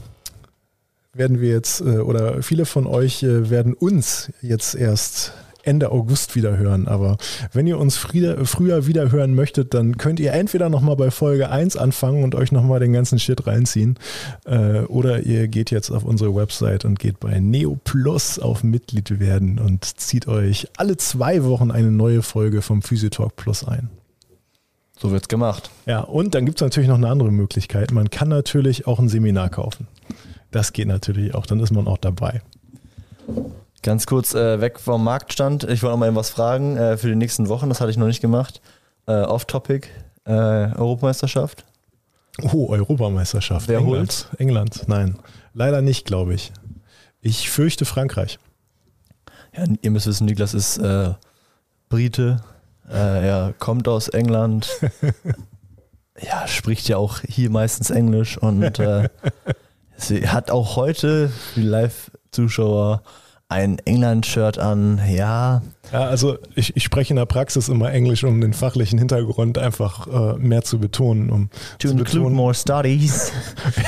werden 1.12 1.40
wir 1.40 1.50
jetzt, 1.50 1.80
äh, 1.80 1.98
oder 1.98 2.42
viele 2.42 2.66
von 2.66 2.86
euch 2.86 3.22
äh, 3.22 3.50
werden 3.50 3.74
uns 3.74 4.32
jetzt 4.42 4.74
erst 4.74 5.32
Ende 5.62 5.90
August 5.92 6.36
wieder 6.36 6.56
hören. 6.56 6.88
Aber 6.88 7.16
wenn 7.52 7.66
ihr 7.66 7.78
uns 7.78 7.96
früher, 7.96 8.86
wieder 8.86 9.12
hören 9.12 9.34
möchtet, 9.34 9.74
dann 9.74 9.98
könnt 9.98 10.20
ihr 10.20 10.32
entweder 10.32 10.68
nochmal 10.68 10.96
bei 10.96 11.10
Folge 11.10 11.50
1 11.50 11.76
anfangen 11.76 12.24
und 12.24 12.34
euch 12.34 12.52
nochmal 12.52 12.80
den 12.80 12.92
ganzen 12.92 13.18
Shit 13.18 13.46
reinziehen. 13.46 13.98
Äh, 14.46 14.80
oder 14.82 15.20
ihr 15.20 15.48
geht 15.48 15.70
jetzt 15.70 15.90
auf 15.90 16.04
unsere 16.04 16.34
Website 16.34 16.84
und 16.84 16.98
geht 16.98 17.20
bei 17.20 17.40
Neo 17.40 17.78
Plus 17.84 18.38
auf 18.38 18.64
Mitglied 18.64 19.20
werden 19.20 19.58
und 19.58 19.84
zieht 19.84 20.28
euch 20.28 20.68
alle 20.76 20.96
zwei 20.96 21.44
Wochen 21.44 21.70
eine 21.70 21.90
neue 21.90 22.22
Folge 22.22 22.62
vom 22.62 22.82
Physiotalk 22.82 23.36
Plus 23.36 23.64
ein. 23.64 23.90
So 25.00 25.10
wird's 25.10 25.28
gemacht. 25.28 25.70
Ja, 25.86 26.00
und 26.00 26.34
dann 26.34 26.44
gibt 26.44 26.58
es 26.58 26.62
natürlich 26.62 26.88
noch 26.88 26.96
eine 26.96 27.08
andere 27.08 27.32
Möglichkeit. 27.32 27.90
Man 27.90 28.10
kann 28.10 28.28
natürlich 28.28 28.86
auch 28.86 28.98
ein 28.98 29.08
Seminar 29.08 29.48
kaufen. 29.48 29.88
Das 30.50 30.72
geht 30.72 30.88
natürlich 30.88 31.34
auch, 31.34 31.46
dann 31.46 31.60
ist 31.60 31.72
man 31.72 31.86
auch 31.86 31.98
dabei. 31.98 32.42
Ganz 33.82 34.06
kurz 34.06 34.34
äh, 34.34 34.60
weg 34.60 34.78
vom 34.78 35.02
Marktstand. 35.02 35.64
Ich 35.64 35.82
wollte 35.82 35.92
noch 35.92 36.00
mal 36.00 36.08
eben 36.08 36.16
was 36.16 36.28
fragen 36.28 36.76
äh, 36.76 36.98
für 36.98 37.08
die 37.08 37.14
nächsten 37.14 37.48
Wochen. 37.48 37.70
Das 37.70 37.80
hatte 37.80 37.90
ich 37.90 37.96
noch 37.96 38.08
nicht 38.08 38.20
gemacht. 38.20 38.60
Äh, 39.06 39.22
Off-Topic. 39.22 39.88
Äh, 40.26 40.32
Europameisterschaft. 40.32 41.64
Oh, 42.52 42.68
Europameisterschaft. 42.68 43.68
Wer 43.68 43.78
England. 43.78 44.28
England, 44.38 44.84
nein. 44.86 45.18
Leider 45.54 45.80
nicht, 45.80 46.04
glaube 46.04 46.34
ich. 46.34 46.52
Ich 47.22 47.48
fürchte 47.48 47.86
Frankreich. 47.86 48.38
Ja, 49.56 49.64
ihr 49.80 49.90
müsst 49.90 50.06
wissen, 50.06 50.26
Niklas 50.26 50.52
ist 50.52 50.76
äh, 50.78 51.14
Brite. 51.88 52.42
Äh, 52.90 53.26
er 53.26 53.54
kommt 53.58 53.88
aus 53.88 54.08
England. 54.08 54.68
ja, 56.20 56.46
spricht 56.46 56.88
ja 56.88 56.96
auch 56.96 57.20
hier 57.20 57.50
meistens 57.50 57.90
Englisch 57.90 58.36
und 58.38 58.78
äh, 58.78 59.08
sie 59.96 60.28
hat 60.28 60.50
auch 60.50 60.76
heute 60.76 61.28
für 61.28 61.60
die 61.60 61.66
Live-Zuschauer 61.66 63.02
ein 63.48 63.78
England-Shirt 63.80 64.58
an. 64.58 65.00
Ja, 65.08 65.62
Ja, 65.92 66.04
also 66.04 66.38
ich, 66.54 66.76
ich 66.76 66.84
spreche 66.84 67.10
in 67.10 67.16
der 67.16 67.26
Praxis 67.26 67.68
immer 67.68 67.92
Englisch, 67.92 68.22
um 68.22 68.40
den 68.40 68.52
fachlichen 68.52 68.98
Hintergrund 68.98 69.58
einfach 69.58 70.06
äh, 70.06 70.38
mehr 70.38 70.62
zu 70.62 70.78
betonen, 70.78 71.30
um 71.30 71.50
to 71.78 71.88
zu 71.88 71.94
include 71.94 72.10
betonen, 72.12 72.36
more 72.36 72.54
studies. 72.54 73.32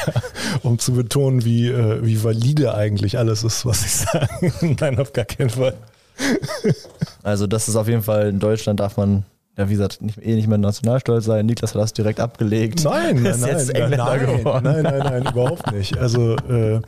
um 0.65 0.81
zu 0.81 0.95
betonen, 0.95 1.45
wie, 1.45 1.69
äh, 1.69 2.05
wie 2.05 2.23
valide 2.25 2.75
eigentlich 2.75 3.19
alles 3.19 3.45
ist, 3.45 3.65
was 3.65 3.85
ich 3.85 3.93
sage. 3.93 4.53
Nein, 4.81 4.99
auf 4.99 5.13
gar 5.13 5.27
keinen 5.27 5.51
Fall. 5.51 5.75
Also 7.23 7.47
das 7.47 7.69
ist 7.69 7.77
auf 7.77 7.87
jeden 7.87 8.03
Fall, 8.03 8.29
in 8.29 8.41
Deutschland 8.41 8.81
darf 8.81 8.97
man, 8.97 9.25
ja 9.57 9.69
wie 9.69 9.75
gesagt, 9.75 10.03
nicht, 10.03 10.19
eh 10.19 10.35
nicht 10.35 10.49
mehr 10.49 10.59
nationalstolz 10.59 11.25
sein. 11.25 11.47
Niklas 11.47 11.75
hat 11.75 11.81
das 11.81 11.93
direkt 11.93 12.19
abgelegt. 12.19 12.83
Nein, 12.83 13.23
nein, 13.23 13.27
Ist 13.57 13.73
nein, 13.73 13.91
nein, 13.91 14.43
nein, 14.43 14.83
nein, 14.83 14.99
nein, 14.99 15.27
überhaupt 15.31 15.71
nicht. 15.71 15.97
Also 15.99 16.35
äh, 16.49 16.81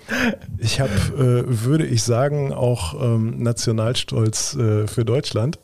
ich 0.59 0.81
habe, 0.81 0.91
äh, 1.17 1.45
würde 1.47 1.87
ich 1.87 2.03
sagen, 2.03 2.53
auch 2.53 3.01
ähm, 3.01 3.43
Nationalstolz 3.43 4.57
äh, 4.57 4.87
für 4.89 5.05
Deutschland. 5.05 5.61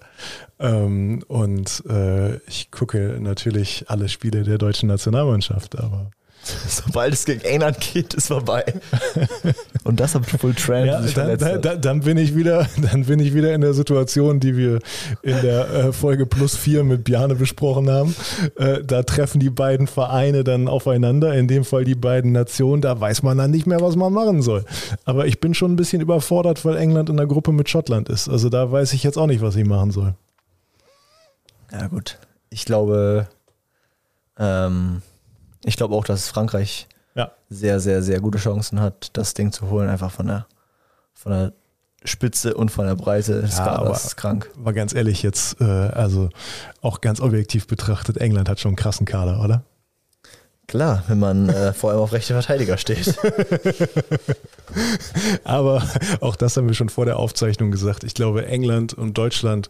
Ähm, 0.61 1.25
und 1.27 1.83
äh, 1.89 2.37
ich 2.47 2.71
gucke 2.71 3.17
natürlich 3.21 3.87
alle 3.89 4.09
Spiele 4.09 4.45
der 4.45 4.59
deutschen 4.59 4.89
Nationalmannschaft, 4.89 5.79
aber 5.79 6.11
Sobald 6.69 7.13
es 7.13 7.25
gegen 7.25 7.43
England 7.43 7.81
geht, 7.81 8.15
ist 8.15 8.29
vorbei. 8.29 8.65
Und 9.85 10.01
das 10.01 10.17
obwohl 10.17 10.55
Trent 10.55 10.87
ja, 10.87 11.03
sich 11.03 11.15
dann, 11.15 11.25
verletzt 11.25 11.43
dann, 11.43 11.55
hat. 11.55 11.65
dann, 11.65 11.81
dann 11.81 12.01
bin 12.01 12.17
ich 12.17 12.35
wieder, 12.35 12.67
dann 12.91 13.05
bin 13.05 13.21
ich 13.21 13.35
wieder 13.35 13.55
in 13.55 13.61
der 13.61 13.75
Situation, 13.75 14.41
die 14.41 14.57
wir 14.57 14.79
in 15.23 15.41
der 15.43 15.71
äh, 15.71 15.93
Folge 15.93 16.27
plus 16.27 16.57
vier 16.57 16.85
mit 16.85 17.05
Bjane 17.05 17.35
besprochen 17.35 17.91
haben. 17.91 18.15
Äh, 18.57 18.83
da 18.85 19.03
treffen 19.03 19.41
die 19.41 19.51
beiden 19.51 19.87
Vereine 19.87 20.45
dann 20.45 20.69
aufeinander, 20.69 21.35
in 21.35 21.49
dem 21.49 21.65
Fall 21.65 21.85
die 21.85 21.95
beiden 21.95 22.33
Nationen. 22.33 22.83
Da 22.83 22.99
weiß 22.99 23.23
man 23.23 23.37
dann 23.39 23.51
nicht 23.51 23.67
mehr, 23.67 23.81
was 23.81 23.97
man 23.97 24.13
machen 24.13 24.43
soll. 24.43 24.65
Aber 25.05 25.27
ich 25.27 25.41
bin 25.41 25.55
schon 25.55 25.73
ein 25.73 25.77
bisschen 25.77 26.01
überfordert, 26.01 26.65
weil 26.65 26.77
England 26.77 27.11
in 27.11 27.17
der 27.17 27.27
Gruppe 27.27 27.53
mit 27.53 27.69
Schottland 27.69 28.09
ist. 28.09 28.29
Also 28.29 28.49
da 28.49 28.71
weiß 28.73 28.93
ich 28.95 29.03
jetzt 29.03 29.19
auch 29.19 29.27
nicht, 29.27 29.43
was 29.43 29.57
ich 29.57 29.67
machen 29.67 29.91
soll. 29.91 30.15
Ja 31.73 31.87
gut. 31.87 32.19
Ich 32.49 32.65
glaube, 32.65 33.29
ähm, 34.39 35.03
ich 35.65 35.77
glaube 35.77 35.95
auch, 35.95 36.05
dass 36.05 36.29
Frankreich 36.29 36.87
Ja. 37.15 37.33
sehr, 37.49 37.81
sehr, 37.81 38.03
sehr 38.03 38.21
gute 38.21 38.39
Chancen 38.39 38.81
hat, 38.81 39.11
das 39.15 39.35
Ding 39.35 39.53
zu 39.53 39.69
holen, 39.71 39.89
einfach 39.89 40.11
von 40.11 40.27
der, 40.27 40.47
von 41.15 41.33
der 41.33 41.53
Spitze 42.05 42.55
und 42.55 42.71
von 42.71 42.87
der 42.87 42.95
Breite 42.95 43.43
des 43.43 43.59
Ja, 43.59 43.65
Kaders. 43.65 44.05
ist 44.07 44.17
krank. 44.17 44.51
Aber 44.57 44.73
ganz 44.73 44.95
ehrlich, 44.95 45.23
jetzt, 45.23 45.61
äh, 45.61 45.65
also 45.65 46.31
auch 46.81 47.01
ganz 47.03 47.21
objektiv 47.21 47.67
betrachtet, 47.67 48.17
England 48.17 48.49
hat 48.49 48.59
schon 48.61 48.71
einen 48.71 48.77
krassen 48.77 49.05
Kader, 49.07 49.43
oder? 49.45 49.65
Klar, 50.67 51.03
wenn 51.09 51.19
man 51.19 51.49
äh, 51.49 51.73
vor 51.75 51.91
allem 51.91 51.99
auf 51.99 52.13
rechte 52.13 52.33
Verteidiger 52.33 52.79
steht. 52.79 53.19
Aber 55.45 55.83
auch 56.21 56.37
das 56.37 56.57
haben 56.57 56.69
wir 56.69 56.75
schon 56.75 56.89
vor 56.89 57.05
der 57.07 57.19
Aufzeichnung 57.19 57.71
gesagt. 57.71 58.05
Ich 58.05 58.15
glaube, 58.15 58.47
England 58.47 58.95
und 58.95 59.19
Deutschland 59.19 59.69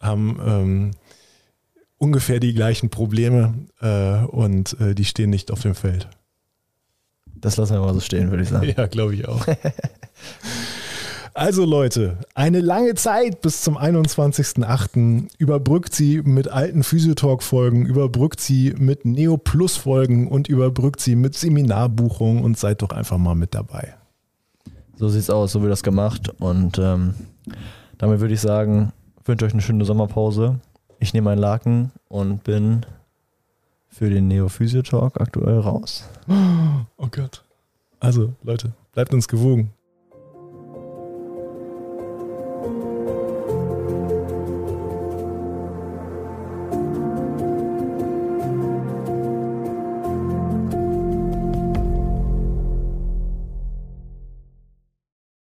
haben 0.00 0.40
ähm, 0.44 0.90
ungefähr 2.02 2.40
die 2.40 2.52
gleichen 2.52 2.90
Probleme 2.90 3.54
äh, 3.80 4.24
und 4.24 4.78
äh, 4.80 4.94
die 4.94 5.04
stehen 5.04 5.30
nicht 5.30 5.52
auf 5.52 5.62
dem 5.62 5.76
Feld. 5.76 6.08
Das 7.26 7.56
lassen 7.56 7.74
wir 7.74 7.80
mal 7.80 7.94
so 7.94 8.00
stehen, 8.00 8.30
würde 8.30 8.42
ich 8.42 8.48
sagen. 8.48 8.72
Ja, 8.76 8.86
glaube 8.86 9.14
ich 9.14 9.28
auch. 9.28 9.46
Also 11.34 11.64
Leute, 11.64 12.18
eine 12.34 12.60
lange 12.60 12.94
Zeit 12.94 13.40
bis 13.40 13.62
zum 13.62 13.78
21.08. 13.78 15.28
überbrückt 15.38 15.94
sie 15.94 16.20
mit 16.20 16.48
alten 16.48 16.82
Physiotalk-Folgen, 16.82 17.86
überbrückt 17.86 18.38
sie 18.38 18.74
mit 18.76 19.06
Neo 19.06 19.38
Plus-Folgen 19.38 20.28
und 20.28 20.48
überbrückt 20.48 21.00
sie 21.00 21.16
mit 21.16 21.34
Seminarbuchungen 21.34 22.44
und 22.44 22.58
seid 22.58 22.82
doch 22.82 22.90
einfach 22.90 23.16
mal 23.16 23.34
mit 23.34 23.54
dabei. 23.54 23.94
So 24.94 25.08
sieht's 25.08 25.30
aus, 25.30 25.52
so 25.52 25.62
wird 25.62 25.72
das 25.72 25.82
gemacht. 25.82 26.28
Und 26.38 26.78
ähm, 26.78 27.14
Damit 27.96 28.20
würde 28.20 28.34
ich 28.34 28.40
sagen, 28.40 28.92
wünsche 29.24 29.46
euch 29.46 29.54
eine 29.54 29.62
schöne 29.62 29.86
Sommerpause. 29.86 30.60
Ich 31.02 31.12
nehme 31.12 31.30
meinen 31.30 31.38
Laken 31.38 31.90
und 32.06 32.44
bin 32.44 32.86
für 33.88 34.08
den 34.08 34.28
Neo-Physio-Talk 34.28 35.20
aktuell 35.20 35.58
raus. 35.58 36.08
Oh 36.96 37.08
Gott. 37.10 37.44
Also, 37.98 38.34
Leute, 38.44 38.72
bleibt 38.92 39.12
uns 39.12 39.26
gewogen. 39.26 39.72